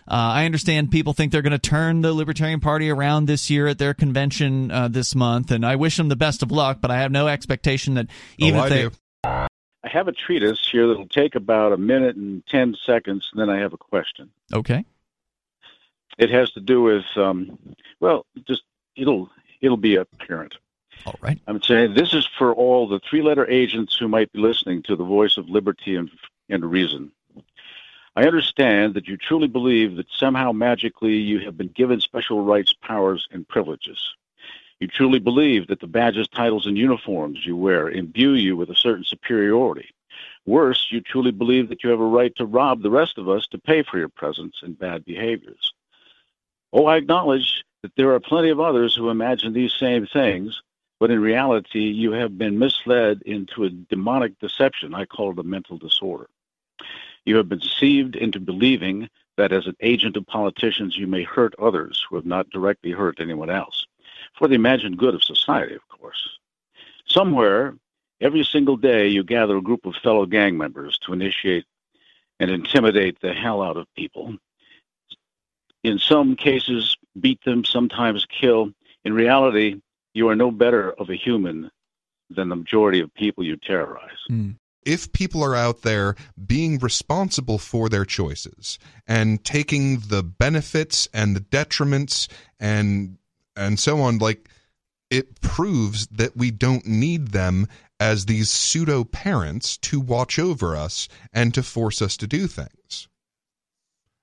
Uh, 0.07 0.13
I 0.13 0.45
understand 0.45 0.91
people 0.91 1.13
think 1.13 1.31
they're 1.31 1.41
going 1.41 1.51
to 1.51 1.59
turn 1.59 2.01
the 2.01 2.13
Libertarian 2.13 2.59
Party 2.59 2.89
around 2.89 3.25
this 3.25 3.49
year 3.49 3.67
at 3.67 3.77
their 3.77 3.93
convention 3.93 4.71
uh, 4.71 4.87
this 4.87 5.15
month, 5.15 5.51
and 5.51 5.65
I 5.65 5.75
wish 5.75 5.97
them 5.97 6.09
the 6.09 6.15
best 6.15 6.43
of 6.43 6.51
luck. 6.51 6.79
But 6.81 6.91
I 6.91 6.99
have 6.99 7.11
no 7.11 7.27
expectation 7.27 7.95
that 7.95 8.07
even 8.37 8.59
oh, 8.59 8.65
if 8.65 8.71
I 8.71 8.75
they 8.75 8.81
do. 8.83 8.91
I 9.23 9.89
have 9.89 10.07
a 10.07 10.11
treatise 10.11 10.67
here 10.69 10.87
that'll 10.87 11.07
take 11.07 11.35
about 11.35 11.71
a 11.71 11.77
minute 11.77 12.15
and 12.15 12.45
10 12.47 12.75
seconds, 12.85 13.29
and 13.31 13.41
then 13.41 13.49
I 13.49 13.59
have 13.59 13.73
a 13.73 13.77
question. 13.77 14.29
okay, 14.53 14.85
It 16.17 16.29
has 16.29 16.51
to 16.51 16.59
do 16.59 16.81
with, 16.81 17.05
um, 17.15 17.57
well, 17.99 18.25
just 18.47 18.63
it'll 18.95 19.29
it'll 19.61 19.77
be 19.77 19.95
apparent. 19.95 20.55
All 21.05 21.15
right. 21.21 21.39
I'm 21.47 21.61
saying 21.61 21.93
this 21.93 22.13
is 22.13 22.27
for 22.37 22.53
all 22.53 22.87
the 22.87 22.99
three 22.99 23.21
letter 23.21 23.49
agents 23.49 23.95
who 23.95 24.07
might 24.07 24.31
be 24.31 24.39
listening 24.39 24.83
to 24.83 24.95
the 24.95 25.03
voice 25.03 25.37
of 25.37 25.47
liberty 25.47 25.95
and, 25.95 26.09
and 26.49 26.69
reason. 26.69 27.11
I 28.17 28.25
understand 28.25 28.95
that 28.95 29.07
you 29.07 29.15
truly 29.15 29.47
believe 29.47 29.95
that 29.97 30.09
somehow 30.09 30.51
magically 30.51 31.17
you 31.17 31.37
have 31.41 31.55
been 31.55 31.67
given 31.67 32.01
special 32.01 32.41
rights, 32.41 32.73
powers, 32.73 33.27
and 33.29 33.47
privileges. 33.47 34.15
You 34.79 34.87
truly 34.87 35.19
believe 35.19 35.67
that 35.67 35.81
the 35.81 35.85
badges, 35.85 36.27
titles, 36.27 36.65
and 36.65 36.75
uniforms 36.75 37.45
you 37.45 37.55
wear 37.55 37.89
imbue 37.89 38.33
you 38.33 38.57
with 38.57 38.71
a 38.71 38.75
certain 38.75 39.03
superiority. 39.03 39.91
Worse, 40.47 40.87
you 40.89 40.99
truly 40.99 41.29
believe 41.29 41.69
that 41.69 41.83
you 41.83 41.91
have 41.91 41.99
a 41.99 42.05
right 42.05 42.35
to 42.37 42.47
rob 42.47 42.81
the 42.81 42.89
rest 42.89 43.19
of 43.19 43.29
us 43.29 43.45
to 43.49 43.59
pay 43.59 43.83
for 43.83 43.99
your 43.99 44.09
presence 44.09 44.61
and 44.63 44.79
bad 44.79 45.05
behaviors. 45.05 45.71
Oh, 46.73 46.87
I 46.87 46.97
acknowledge 46.97 47.63
that 47.83 47.91
there 47.97 48.15
are 48.15 48.19
plenty 48.19 48.49
of 48.49 48.59
others 48.59 48.95
who 48.95 49.11
imagine 49.11 49.53
these 49.53 49.73
same 49.73 50.07
things, 50.07 50.59
but 50.99 51.11
in 51.11 51.21
reality, 51.21 51.81
you 51.81 52.13
have 52.13 52.35
been 52.35 52.57
misled 52.57 53.21
into 53.27 53.65
a 53.65 53.69
demonic 53.69 54.39
deception. 54.39 54.95
I 54.95 55.05
call 55.05 55.33
it 55.33 55.37
a 55.37 55.43
mental 55.43 55.77
disorder. 55.77 56.27
You 57.27 57.35
have 57.35 57.49
been 57.49 57.59
deceived 57.59 58.15
into 58.15 58.39
believing 58.39 59.09
that 59.35 59.51
as 59.51 59.67
an 59.67 59.75
agent 59.81 60.15
of 60.15 60.25
politicians, 60.27 60.95
you 60.95 61.07
may 61.07 61.23
hurt 61.23 61.53
others 61.59 62.01
who 62.07 62.15
have 62.15 62.25
not 62.25 62.49
directly 62.51 62.91
hurt 62.91 63.19
anyone 63.19 63.49
else, 63.49 63.85
for 64.39 64.47
the 64.47 64.55
imagined 64.55 64.97
good 64.97 65.13
of 65.13 65.21
society, 65.21 65.75
of 65.75 65.85
course. 65.89 66.39
Somewhere, 67.05 67.75
every 68.21 68.45
single 68.45 68.77
day, 68.77 69.09
you 69.09 69.25
gather 69.25 69.57
a 69.57 69.61
group 69.61 69.85
of 69.85 69.95
fellow 69.97 70.25
gang 70.25 70.57
members 70.57 70.97
to 70.99 71.11
initiate 71.11 71.65
and 72.39 72.49
intimidate 72.49 73.19
the 73.19 73.33
hell 73.33 73.61
out 73.61 73.75
of 73.75 73.93
people. 73.93 74.37
In 75.83 75.99
some 75.99 76.33
cases, 76.37 76.95
beat 77.19 77.43
them, 77.43 77.65
sometimes 77.65 78.25
kill. 78.25 78.71
In 79.03 79.11
reality, 79.13 79.81
you 80.13 80.29
are 80.29 80.35
no 80.35 80.49
better 80.49 80.93
of 80.93 81.09
a 81.09 81.15
human 81.15 81.69
than 82.29 82.47
the 82.47 82.55
majority 82.55 83.01
of 83.01 83.13
people 83.15 83.43
you 83.43 83.57
terrorize. 83.57 84.23
Mm. 84.31 84.55
If 84.87 85.11
people 85.11 85.43
are 85.43 85.53
out 85.53 85.81
there 85.81 86.15
being 86.45 86.79
responsible 86.79 87.57
for 87.57 87.89
their 87.89 88.05
choices 88.05 88.79
and 89.05 89.43
taking 89.43 89.99
the 89.99 90.23
benefits 90.23 91.09
and 91.13 91.35
the 91.35 91.41
detriments 91.41 92.29
and 92.57 93.17
and 93.57 93.77
so 93.77 93.99
on, 93.99 94.19
like 94.19 94.47
it 95.09 95.41
proves 95.41 96.07
that 96.07 96.37
we 96.37 96.51
don't 96.51 96.85
need 96.85 97.29
them 97.29 97.67
as 97.99 98.25
these 98.25 98.49
pseudo 98.49 99.03
parents 99.03 99.75
to 99.77 99.99
watch 99.99 100.39
over 100.39 100.73
us 100.73 101.09
and 101.33 101.53
to 101.53 101.63
force 101.63 102.01
us 102.01 102.15
to 102.17 102.27
do 102.27 102.47
things. 102.47 103.09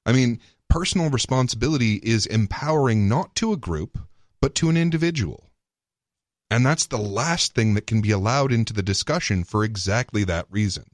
I 0.07 0.13
mean, 0.13 0.41
personal 0.71 1.11
responsibility 1.11 1.97
is 1.97 2.25
empowering 2.25 3.07
not 3.07 3.35
to 3.37 3.53
a 3.53 3.59
group, 3.59 3.99
but 4.41 4.55
to 4.57 4.71
an 4.71 4.79
individual. 4.79 5.51
And 6.55 6.65
that's 6.65 6.87
the 6.87 6.99
last 6.99 7.57
thing 7.57 7.75
that 7.75 7.89
can 7.89 8.01
be 8.01 8.13
allowed 8.13 8.53
into 8.53 8.73
the 8.73 8.81
discussion 8.81 9.43
for 9.43 9.65
exactly 9.65 10.23
that 10.23 10.47
reason. 10.49 10.85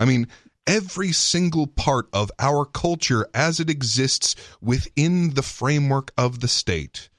I 0.00 0.06
mean, 0.06 0.28
every 0.66 1.12
single 1.12 1.66
part 1.66 2.08
of 2.10 2.30
our 2.38 2.64
culture 2.64 3.28
as 3.34 3.60
it 3.60 3.68
exists 3.68 4.34
within 4.62 5.34
the 5.34 5.42
framework 5.42 6.10
of 6.16 6.40
the 6.40 6.48
state 6.48 7.10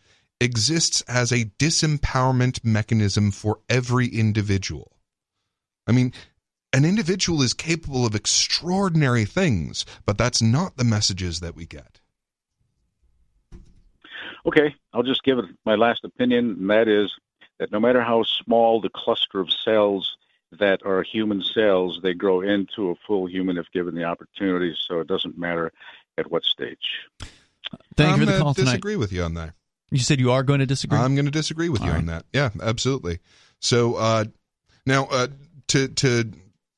exists 0.42 1.04
as 1.08 1.32
a 1.32 1.46
disempowerment 1.60 2.66
mechanism 2.66 3.30
for 3.30 3.60
every 3.70 4.08
individual. 4.08 4.98
I 5.86 5.92
mean, 5.92 6.12
an 6.74 6.86
individual 6.86 7.44
is 7.44 7.54
capable 7.54 8.04
of 8.04 8.16
extraordinary 8.16 9.26
things, 9.26 9.86
but 10.08 10.18
that's 10.18 10.42
not 10.42 10.78
the 10.78 10.84
messages 10.84 11.40
that 11.42 11.56
we 11.56 11.68
get. 11.68 12.00
Okay, 14.48 14.74
I'll 14.92 15.04
just 15.04 15.24
give 15.24 15.38
it 15.38 15.46
my 15.68 15.76
last 15.76 16.04
opinion, 16.04 16.58
and 16.62 16.70
that 16.72 16.88
is 16.88 17.12
that 17.60 17.72
no 17.72 17.80
matter 17.80 18.02
how 18.02 18.24
small 18.24 18.82
the 18.82 18.90
cluster 18.90 19.40
of 19.40 19.52
cells 19.52 20.18
that 20.60 20.84
are 20.86 21.04
human 21.04 21.44
cells, 21.44 22.00
they 22.02 22.14
grow 22.14 22.42
into 22.42 22.90
a 22.90 22.96
full 23.06 23.28
human 23.28 23.58
if 23.58 23.72
given 23.72 23.94
the 23.94 24.04
opportunity. 24.04 24.76
So 24.88 25.00
it 25.00 25.08
doesn't 25.08 25.38
matter 25.38 25.72
at 26.18 26.32
what 26.32 26.44
stage. 26.44 26.78
Thank 27.96 28.14
I'm 28.14 28.20
you 28.22 28.26
for 28.26 28.26
the 28.26 28.32
gonna 28.32 28.44
call 28.44 28.54
tonight. 28.54 28.72
disagree 28.72 28.96
with 28.96 29.12
you 29.12 29.24
on 29.24 29.36
that. 29.36 29.54
You 29.92 30.00
said 30.00 30.20
you 30.20 30.32
are 30.32 30.44
going 30.44 30.60
to 30.60 30.66
disagree. 30.66 30.98
I'm 30.98 31.16
going 31.16 31.26
to 31.26 31.32
disagree 31.32 31.70
with 31.70 31.82
you 31.82 31.90
All 31.90 31.98
on 31.98 32.06
that. 32.08 32.26
Yeah, 32.32 32.50
absolutely. 32.62 33.20
So 33.60 33.96
uh, 33.96 34.26
now 34.86 35.06
uh, 35.06 35.28
to 35.70 35.88
to 35.88 36.32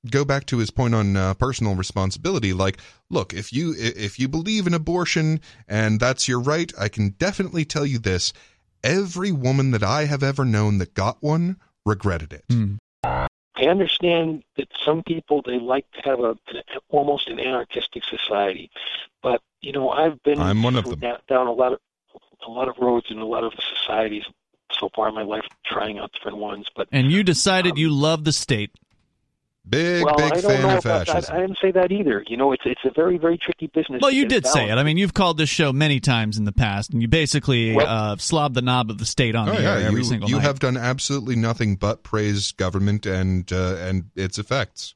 go 0.09 0.25
back 0.25 0.45
to 0.47 0.57
his 0.57 0.71
point 0.71 0.95
on 0.95 1.15
uh, 1.15 1.33
personal 1.33 1.75
responsibility, 1.75 2.53
like, 2.53 2.77
look, 3.09 3.33
if 3.33 3.51
you 3.51 3.73
if 3.77 4.17
you 4.17 4.27
believe 4.27 4.65
in 4.65 4.73
abortion 4.73 5.41
and 5.67 5.99
that's 5.99 6.27
your 6.27 6.39
right, 6.39 6.71
I 6.79 6.87
can 6.87 7.09
definitely 7.09 7.65
tell 7.65 7.85
you 7.85 7.99
this: 7.99 8.31
every 8.83 9.31
woman 9.31 9.71
that 9.71 9.83
I 9.83 10.05
have 10.05 10.23
ever 10.23 10.45
known 10.45 10.77
that 10.79 10.93
got 10.93 11.21
one 11.21 11.57
regretted 11.85 12.33
it. 12.33 12.43
Hmm. 12.49 12.75
I 13.03 13.67
understand 13.67 14.43
that 14.57 14.69
some 14.83 15.03
people 15.03 15.43
they 15.45 15.59
like 15.59 15.85
to 15.91 16.01
have 16.01 16.19
a 16.19 16.35
almost 16.89 17.27
an 17.27 17.39
anarchistic 17.39 18.03
society, 18.03 18.71
but 19.21 19.41
you 19.61 19.71
know 19.71 19.89
I've 19.89 20.21
been 20.23 20.39
I'm 20.39 20.63
one 20.63 20.75
of 20.75 20.85
them. 20.85 20.99
down, 20.99 21.17
down 21.27 21.47
a 21.47 21.51
lot 21.51 21.73
of 21.73 21.79
a 22.45 22.49
lot 22.49 22.67
of 22.67 22.75
roads 22.79 23.07
and 23.09 23.19
a 23.19 23.25
lot 23.25 23.43
of 23.43 23.53
societies 23.77 24.23
so 24.79 24.89
far 24.95 25.09
in 25.09 25.15
my 25.15 25.23
life, 25.23 25.45
trying 25.65 25.99
out 25.99 26.11
different 26.13 26.37
ones. 26.37 26.65
But 26.75 26.87
and 26.91 27.11
you 27.11 27.23
decided 27.23 27.77
you 27.77 27.89
love 27.91 28.23
the 28.23 28.31
state. 28.31 28.71
Big 29.69 30.03
well, 30.03 30.15
big 30.15 30.25
I 30.25 30.29
don't 30.29 30.41
fan 30.41 30.61
know 30.63 30.77
of 30.77 30.85
about 30.85 31.05
that. 31.05 31.07
fascism. 31.07 31.35
I 31.35 31.39
didn't 31.41 31.57
say 31.61 31.71
that 31.71 31.91
either. 31.91 32.23
You 32.27 32.35
know, 32.35 32.51
it's 32.51 32.63
it's 32.65 32.81
a 32.83 32.89
very 32.95 33.17
very 33.19 33.37
tricky 33.37 33.67
business. 33.67 33.99
Well, 34.01 34.09
you 34.11 34.23
get 34.23 34.43
did 34.43 34.47
say 34.47 34.69
it. 34.69 34.77
I 34.77 34.83
mean, 34.83 34.97
you've 34.97 35.13
called 35.13 35.37
this 35.37 35.49
show 35.49 35.71
many 35.71 35.99
times 35.99 36.37
in 36.39 36.45
the 36.45 36.51
past, 36.51 36.91
and 36.91 37.01
you 37.01 37.07
basically 37.07 37.75
Well- 37.75 37.85
uh, 37.87 38.15
slob 38.17 38.55
the 38.55 38.63
knob 38.63 38.89
of 38.89 38.97
the 38.97 39.05
state 39.05 39.35
on 39.35 39.49
Oh 39.49 39.53
the 39.53 39.61
yeah, 39.61 39.73
air 39.77 39.87
every 39.87 39.99
you, 40.01 40.03
single 40.05 40.29
you 40.29 40.37
night. 40.37 40.43
have 40.45 40.59
done 40.59 40.77
absolutely 40.77 41.35
nothing 41.35 41.75
but 41.75 42.01
praise 42.03 42.51
government 42.53 43.05
and 43.05 43.51
uh, 43.53 43.75
and 43.79 44.05
its 44.15 44.39
effects. 44.39 44.95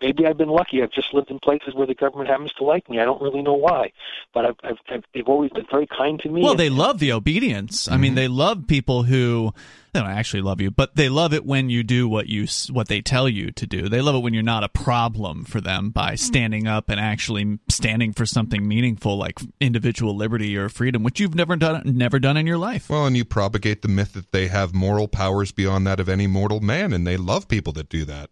maybe 0.00 0.26
I've 0.26 0.38
been 0.38 0.48
lucky. 0.48 0.82
I've 0.82 0.92
just 0.92 1.12
lived 1.12 1.30
in 1.30 1.38
places 1.38 1.74
where 1.74 1.86
the 1.86 1.94
government 1.94 2.30
happens 2.30 2.52
to 2.54 2.64
like 2.64 2.88
me. 2.88 3.00
I 3.00 3.04
don't 3.04 3.20
really 3.20 3.42
know 3.42 3.54
why, 3.54 3.92
but 4.32 4.46
I've, 4.46 4.56
I've, 4.64 4.76
I've 4.88 5.04
they've 5.12 5.28
always 5.28 5.50
been 5.50 5.66
very 5.70 5.86
kind 5.86 6.18
to 6.20 6.30
me. 6.30 6.40
Well, 6.40 6.52
and- 6.52 6.60
they 6.60 6.70
love 6.70 7.00
the 7.00 7.12
obedience. 7.12 7.86
I 7.86 7.92
Mm-hmm. 7.92 8.00
mean, 8.00 8.14
they 8.14 8.28
love 8.28 8.66
people 8.66 9.02
who 9.02 9.52
they 9.98 10.08
don't 10.08 10.18
actually 10.18 10.42
love 10.42 10.60
you, 10.60 10.70
but 10.70 10.96
they 10.96 11.08
love 11.08 11.32
it 11.32 11.44
when 11.44 11.70
you 11.70 11.82
do 11.82 12.08
what 12.08 12.28
you 12.28 12.46
what 12.70 12.88
they 12.88 13.00
tell 13.00 13.28
you 13.28 13.50
to 13.52 13.66
do. 13.66 13.88
They 13.88 14.00
love 14.00 14.14
it 14.14 14.20
when 14.20 14.34
you're 14.34 14.42
not 14.42 14.64
a 14.64 14.68
problem 14.68 15.44
for 15.44 15.60
them 15.60 15.90
by 15.90 16.10
hmm. 16.10 16.16
standing 16.16 16.66
up 16.66 16.88
and 16.88 17.00
actually 17.00 17.58
standing 17.68 18.12
for 18.12 18.26
something 18.26 18.66
meaningful 18.66 19.16
like 19.16 19.40
individual 19.60 20.16
liberty 20.16 20.56
or 20.56 20.68
freedom, 20.68 21.02
which 21.02 21.20
you've 21.20 21.34
never 21.34 21.56
done 21.56 21.82
never 21.84 22.18
done 22.18 22.36
in 22.36 22.46
your 22.46 22.58
life. 22.58 22.88
Well, 22.88 23.06
and 23.06 23.16
you 23.16 23.24
propagate 23.24 23.82
the 23.82 23.88
myth 23.88 24.12
that 24.12 24.32
they 24.32 24.48
have 24.48 24.74
moral 24.74 25.08
powers 25.08 25.52
beyond 25.52 25.86
that 25.86 26.00
of 26.00 26.08
any 26.08 26.26
mortal 26.26 26.60
man, 26.60 26.92
and 26.92 27.06
they 27.06 27.16
love 27.16 27.48
people 27.48 27.72
that 27.74 27.88
do 27.88 28.04
that. 28.04 28.30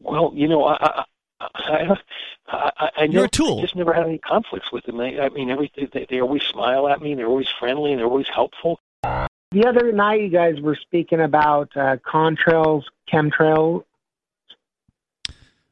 Well, 0.00 0.32
you 0.34 0.48
know, 0.48 0.64
I 0.64 0.76
I 0.80 1.04
I, 1.40 1.96
I, 2.48 2.70
I, 2.78 2.90
I 2.98 3.04
You're 3.04 3.24
a 3.24 3.28
tool. 3.28 3.58
I 3.58 3.62
just 3.62 3.76
never 3.76 3.92
had 3.92 4.06
any 4.06 4.18
conflicts 4.18 4.70
with 4.72 4.84
them. 4.84 4.98
They, 4.98 5.18
I 5.18 5.30
mean, 5.30 5.50
everything 5.50 5.88
they, 5.92 6.06
they 6.08 6.20
always 6.20 6.42
smile 6.42 6.88
at 6.88 7.00
me. 7.00 7.12
and 7.12 7.18
They're 7.18 7.26
always 7.26 7.48
friendly 7.58 7.92
and 7.92 7.98
they're 7.98 8.06
always 8.06 8.28
helpful. 8.28 8.80
The 9.52 9.66
other 9.66 9.90
night, 9.90 10.20
you 10.20 10.28
guys 10.30 10.60
were 10.60 10.78
speaking 10.80 11.20
about 11.20 11.70
uh, 11.76 11.96
contrails, 12.06 12.82
chemtrails. 13.12 13.82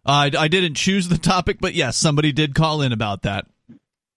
I, 0.05 0.31
I 0.37 0.49
didn't 0.49 0.75
choose 0.75 1.09
the 1.09 1.19
topic, 1.19 1.59
but 1.61 1.75
yes, 1.75 1.97
somebody 1.97 2.33
did 2.33 2.55
call 2.55 2.83
in 2.83 2.93
about 2.93 3.23
that. 3.23 3.47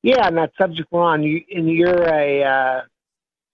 Yeah, 0.03 0.25
and 0.27 0.37
that 0.37 0.51
subject 0.59 0.87
we're 0.91 1.03
on. 1.03 1.21
You, 1.21 1.41
and 1.53 1.69
you're 1.69 2.03
a 2.03 2.43
uh, 2.43 2.81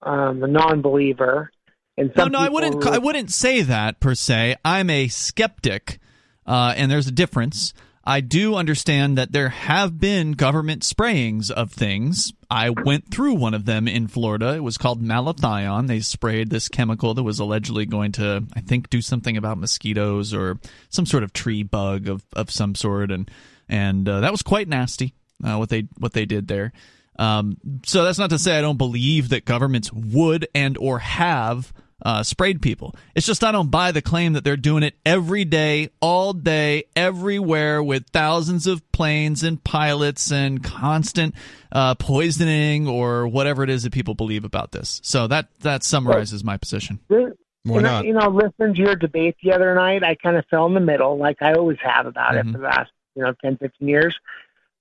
um, 0.10 0.44
a 0.44 0.48
non-believer. 0.48 1.52
And 1.98 2.12
No, 2.16 2.28
no, 2.28 2.40
I 2.40 2.48
wouldn't. 2.48 2.76
were- 2.76 2.90
I 2.94 3.00
wouldn't 3.00 3.32
say 3.32 3.64
that 3.64 4.00
per 4.00 4.16
se. 4.16 4.56
I'm 4.64 4.90
a 4.90 5.10
skeptic, 5.10 6.00
uh, 6.46 6.74
and 6.78 6.90
there's 6.90 7.08
a 7.08 7.12
difference. 7.12 7.74
I 8.08 8.22
do 8.22 8.56
understand 8.56 9.18
that 9.18 9.34
there 9.34 9.50
have 9.50 10.00
been 10.00 10.32
government 10.32 10.86
sprayings 10.86 11.52
of 11.52 11.74
things. 11.74 12.32
I 12.50 12.70
went 12.70 13.12
through 13.12 13.34
one 13.34 13.54
of 13.54 13.66
them 13.66 13.86
in 13.86 14.08
Florida. 14.08 14.56
It 14.56 14.64
was 14.64 14.78
called 14.78 15.04
malathion. 15.04 15.88
They 15.88 16.00
sprayed 16.00 16.50
this 16.50 16.70
chemical 16.70 17.14
that 17.14 17.24
was 17.24 17.40
allegedly 17.40 17.86
going 17.86 18.14
to, 18.14 18.46
I 18.54 18.62
think, 18.62 18.90
do 18.90 19.02
something 19.02 19.36
about 19.36 19.58
mosquitoes 19.58 20.34
or 20.34 20.58
some 20.88 21.06
sort 21.06 21.24
of 21.24 21.34
tree 21.34 21.64
bug 21.64 22.08
of, 22.08 22.24
of 22.32 22.50
some 22.50 22.76
sort, 22.76 23.12
and 23.12 23.30
and 23.68 24.08
uh, 24.08 24.22
that 24.22 24.32
was 24.32 24.42
quite 24.42 24.70
nasty. 24.70 25.14
Uh, 25.44 25.58
what 25.58 25.68
they 25.68 25.90
what 25.98 26.14
they 26.14 26.26
did 26.26 26.48
there. 26.48 26.72
Um, 27.20 27.58
so 27.86 28.06
that's 28.06 28.20
not 28.20 28.30
to 28.30 28.40
say 28.40 28.58
I 28.58 28.62
don't 28.62 28.78
believe 28.78 29.30
that 29.30 29.44
governments 29.44 29.92
would 29.92 30.48
and 30.56 30.78
or 30.78 31.00
have 31.00 31.74
uh, 32.04 32.24
sprayed 32.24 32.62
people. 32.62 32.96
It's 33.16 33.26
just 33.26 33.44
I 33.44 33.52
don't 33.52 33.72
buy 33.72 33.92
the 33.92 34.02
claim 34.02 34.34
that 34.34 34.44
they're 34.44 34.56
doing 34.58 34.84
it 34.84 34.96
every 35.06 35.46
day, 35.46 35.90
all 36.00 36.34
day, 36.34 36.84
everywhere, 36.96 37.82
with 37.82 38.08
thousands 38.10 38.68
of 38.68 38.90
planes 38.92 39.44
and 39.44 39.64
pilots 39.64 40.32
and 40.32 40.64
constant 40.64 41.34
uh, 41.72 41.96
poisoning 41.96 42.88
or 42.88 43.28
whatever 43.28 43.64
it 43.64 43.70
is 43.70 43.84
that 43.84 43.94
people 43.94 44.14
believe 44.14 44.44
about 44.46 44.72
this. 44.72 45.00
So 45.04 45.28
that 45.28 45.50
that 45.62 45.84
summarizes 45.84 46.44
my 46.44 46.58
position. 46.58 47.00
Why 47.08 47.18
you 47.18 47.34
know, 47.66 47.80
not? 47.82 48.06
You 48.06 48.14
know, 48.14 48.30
listening 48.30 48.76
to 48.76 48.80
your 48.82 48.96
debate 48.96 49.36
the 49.44 49.52
other 49.54 49.74
night, 49.76 50.04
I 50.04 50.16
kind 50.16 50.38
of 50.38 50.46
fell 50.50 50.68
in 50.68 50.74
the 50.74 50.80
middle, 50.80 51.18
like 51.18 51.42
I 51.42 51.54
always 51.54 51.78
have 51.84 52.06
about 52.06 52.36
Mhm. 52.36 52.40
it 52.40 52.52
for 52.54 52.58
the 52.60 52.64
last, 52.64 52.92
you 53.16 53.24
know, 53.24 53.34
10, 53.44 53.58
15 53.58 53.88
years. 53.88 54.16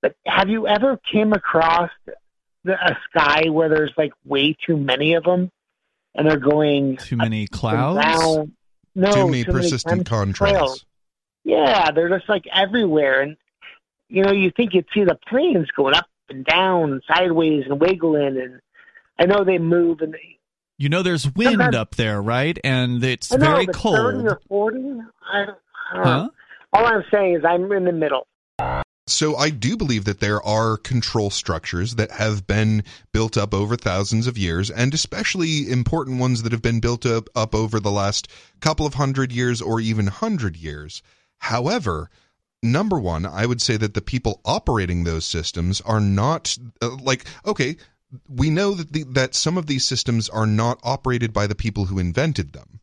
But 0.03 0.15
have 0.27 0.49
you 0.49 0.69
ever 0.69 1.01
came 1.11 1.33
across 1.33 1.91
the, 2.63 2.75
a 2.75 2.97
sky 3.11 3.49
where 3.49 3.69
there's 3.69 3.93
like 3.97 4.13
way 4.25 4.53
too 4.67 4.77
many 4.77 5.15
of 5.15 5.25
them? 5.25 5.51
And 6.17 6.27
they're 6.29 6.39
going 6.39 6.97
Too 6.97 7.17
many 7.17 7.47
clouds. 7.47 8.05
down. 8.05 8.53
No, 8.95 9.13
Too 9.13 9.25
many 9.27 9.45
too 9.45 9.53
persistent 9.53 10.09
contrails. 10.09 10.85
Yeah, 11.45 11.91
they're 11.93 12.09
just 12.09 12.29
like 12.29 12.45
everywhere, 12.53 13.21
and 13.21 13.37
you 14.09 14.23
know, 14.25 14.33
you 14.33 14.51
think 14.51 14.73
you'd 14.75 14.87
see 14.95 15.05
the 15.05 15.19
planes 15.29 15.69
going 15.77 15.95
up 15.95 16.07
and 16.29 16.45
down, 16.45 16.93
and 16.93 17.03
sideways, 17.07 17.65
and 17.69 17.81
wiggling, 17.81 18.37
and 18.41 18.61
I 19.19 19.27
know 19.27 19.45
they 19.45 19.59
move, 19.59 20.01
and 20.01 20.13
they, 20.15 20.39
You 20.79 20.89
know, 20.89 21.03
there's 21.03 21.33
wind 21.35 21.75
up 21.75 21.95
there, 21.97 22.21
right? 22.21 22.59
And 22.65 23.03
it's 23.05 23.31
know, 23.31 23.39
very 23.39 23.67
cold. 23.67 23.97
thirty 23.97 24.27
or 24.29 24.41
forty. 24.49 24.79
I, 25.31 25.43
I 25.43 25.45
don't 25.45 25.57
Huh? 25.93 26.03
know. 26.25 26.31
All 26.73 26.85
I'm 26.87 27.05
saying 27.13 27.37
is 27.37 27.45
I'm 27.45 27.71
in 27.73 27.85
the 27.85 27.93
middle. 27.93 28.27
So 29.09 29.37
I 29.37 29.51
do 29.51 29.77
believe 29.77 30.05
that 30.07 30.19
there 30.19 30.43
are 30.43 30.77
control 30.77 31.31
structures 31.31 31.95
that 31.95 32.11
have 32.11 32.45
been 32.45 32.83
built 33.13 33.37
up 33.37 33.55
over 33.55 33.77
thousands 33.77 34.27
of 34.27 34.37
years, 34.37 34.69
and 34.69 34.93
especially 34.93 35.71
important 35.71 36.19
ones 36.19 36.43
that 36.43 36.51
have 36.51 36.63
been 36.63 36.81
built 36.81 37.07
up, 37.07 37.29
up 37.37 37.55
over 37.55 37.79
the 37.79 37.93
last 37.93 38.27
couple 38.61 38.85
of 38.85 38.95
hundred 38.95 39.31
years 39.31 39.63
or 39.63 39.81
even 39.81 40.09
hundred 40.09 40.57
years. 40.57 41.03
However, 41.39 42.11
number 42.65 42.99
one, 42.99 43.25
I 43.25 43.47
would 43.47 43.63
say 43.63 43.77
that 43.77 43.95
the 43.95 44.03
people 44.03 44.41
operating 44.45 45.05
those 45.05 45.25
systems 45.25 45.81
are 45.83 46.01
not 46.01 46.59
uh, 46.83 46.97
like 46.97 47.27
okay. 47.47 47.77
We 48.29 48.51
know 48.51 48.73
that 48.75 48.93
the, 48.93 49.05
that 49.05 49.35
some 49.35 49.57
of 49.57 49.67
these 49.67 49.85
systems 49.85 50.29
are 50.29 50.47
not 50.47 50.81
operated 50.83 51.33
by 51.33 51.47
the 51.47 51.55
people 51.55 51.87
who 51.87 51.99
invented 51.99 52.53
them. 52.53 52.81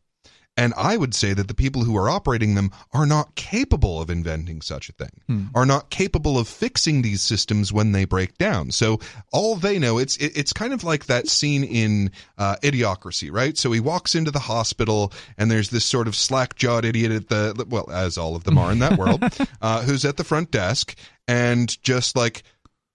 And 0.56 0.72
I 0.76 0.96
would 0.96 1.14
say 1.16 1.34
that 1.34 1.48
the 1.48 1.54
people 1.54 1.82
who 1.82 1.96
are 1.96 2.08
operating 2.08 2.54
them 2.54 2.70
are 2.92 3.06
not 3.06 3.34
capable 3.34 4.00
of 4.00 4.08
inventing 4.08 4.60
such 4.62 4.88
a 4.88 4.92
thing, 4.92 5.10
Hmm. 5.26 5.46
are 5.54 5.66
not 5.66 5.90
capable 5.90 6.38
of 6.38 6.46
fixing 6.46 7.02
these 7.02 7.22
systems 7.22 7.72
when 7.72 7.90
they 7.90 8.04
break 8.04 8.38
down. 8.38 8.70
So 8.70 9.00
all 9.32 9.56
they 9.56 9.80
know, 9.80 9.98
it's 9.98 10.16
it, 10.18 10.30
it's 10.36 10.52
kind 10.52 10.72
of 10.72 10.84
like 10.84 11.06
that 11.06 11.26
scene 11.28 11.64
in 11.64 12.12
uh, 12.38 12.54
Idiocracy, 12.62 13.32
right? 13.32 13.58
So 13.58 13.72
he 13.72 13.80
walks 13.80 14.14
into 14.14 14.30
the 14.30 14.38
hospital, 14.38 15.12
and 15.36 15.50
there's 15.50 15.70
this 15.70 15.84
sort 15.84 16.06
of 16.06 16.14
slack 16.14 16.54
jawed 16.54 16.84
idiot 16.84 17.10
at 17.10 17.28
the 17.28 17.66
well, 17.68 17.90
as 17.90 18.16
all 18.16 18.36
of 18.36 18.44
them 18.44 18.56
are 18.56 18.70
in 18.70 18.78
that 18.78 18.96
world, 18.98 19.24
uh, 19.60 19.82
who's 19.82 20.04
at 20.04 20.16
the 20.18 20.24
front 20.24 20.52
desk 20.52 20.94
and 21.26 21.82
just 21.82 22.14
like 22.16 22.42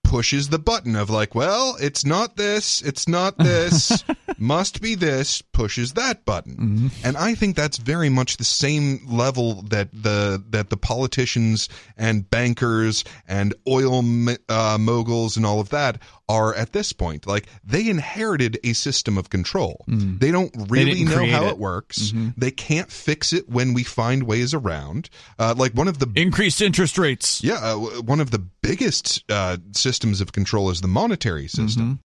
pushes 0.10 0.50
the 0.50 0.58
button 0.58 0.96
of 0.96 1.12
like, 1.12 1.36
well, 1.36 1.78
it's 1.80 2.04
not 2.04 2.36
this, 2.36 2.82
it's 2.82 3.08
not 3.08 3.38
this, 3.38 4.04
must 4.40 4.82
be 4.82 4.96
this, 4.96 5.44
pushes 5.44 5.94
that 5.94 6.26
button. 6.26 6.90
And 7.04 7.16
I 7.16 7.36
think 7.36 7.56
that's 7.56 7.78
very 7.78 8.10
much 8.10 8.38
the 8.38 8.44
same 8.44 9.02
level 9.08 9.62
that 9.70 9.90
the 9.94 10.44
that 10.50 10.72
the 10.72 10.78
politicians 10.78 11.70
and 11.96 12.28
bankers 12.28 13.04
and 13.28 13.54
oil 13.68 14.04
uh, 14.50 14.78
moguls 14.80 15.38
and 15.38 15.46
all 15.46 15.60
of 15.60 15.70
that 15.70 16.02
are 16.30 16.54
at 16.54 16.72
this 16.72 16.94
point. 16.94 17.28
Like 17.28 17.48
they 17.66 17.90
inherited 17.90 18.60
a 18.64 18.74
system 18.74 19.18
of 19.18 19.30
control. 19.30 19.84
They 19.88 20.32
don't 20.32 20.54
really 20.70 20.94
didn't 20.94 21.10
know 21.10 21.26
how 21.26 21.46
it. 21.46 21.54
it, 21.54 21.58
works. 21.58 22.14
They 22.38 22.52
can't 22.52 22.90
fix 22.90 23.34
it 23.34 23.50
when 23.50 23.74
we 23.74 23.84
find 23.84 24.24
ways 24.24 24.54
around. 24.54 25.10
Uh, 25.40 25.56
like 25.58 25.74
one 25.74 25.88
of 25.88 25.98
the 25.98 26.10
Increased 26.16 26.62
interest 26.62 26.98
rates. 26.98 27.44
yeah, 27.44 27.56
uh, 27.56 27.78
one 28.02 28.20
of 28.20 28.32
the 28.32 28.40
biggest 28.40 29.24
uh, 29.30 29.58
systems 29.72 30.22
of 30.22 30.32
control 30.32 30.70
is 30.70 30.82
the 30.82 30.88
monetary 30.88 31.48
system. 31.48 32.00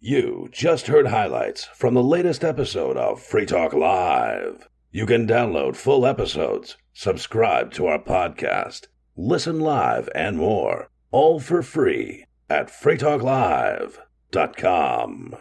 You 0.00 0.48
just 0.52 0.86
heard 0.88 1.06
highlights 1.06 1.64
from 1.74 1.94
the 1.94 2.02
latest 2.02 2.44
episode 2.44 2.96
of 2.96 3.22
Free 3.22 3.46
Talk 3.46 3.72
Live. 3.72 4.68
You 4.92 5.06
can 5.06 5.26
download 5.26 5.76
full 5.76 6.06
episodes, 6.06 6.76
subscribe 6.92 7.72
to 7.72 7.86
our 7.86 7.98
podcast, 7.98 8.86
listen 9.16 9.60
live, 9.60 10.08
and 10.14 10.36
more, 10.36 10.90
all 11.10 11.40
for 11.40 11.62
free 11.62 12.26
at 12.48 12.68
freetalklive.com. 12.68 15.36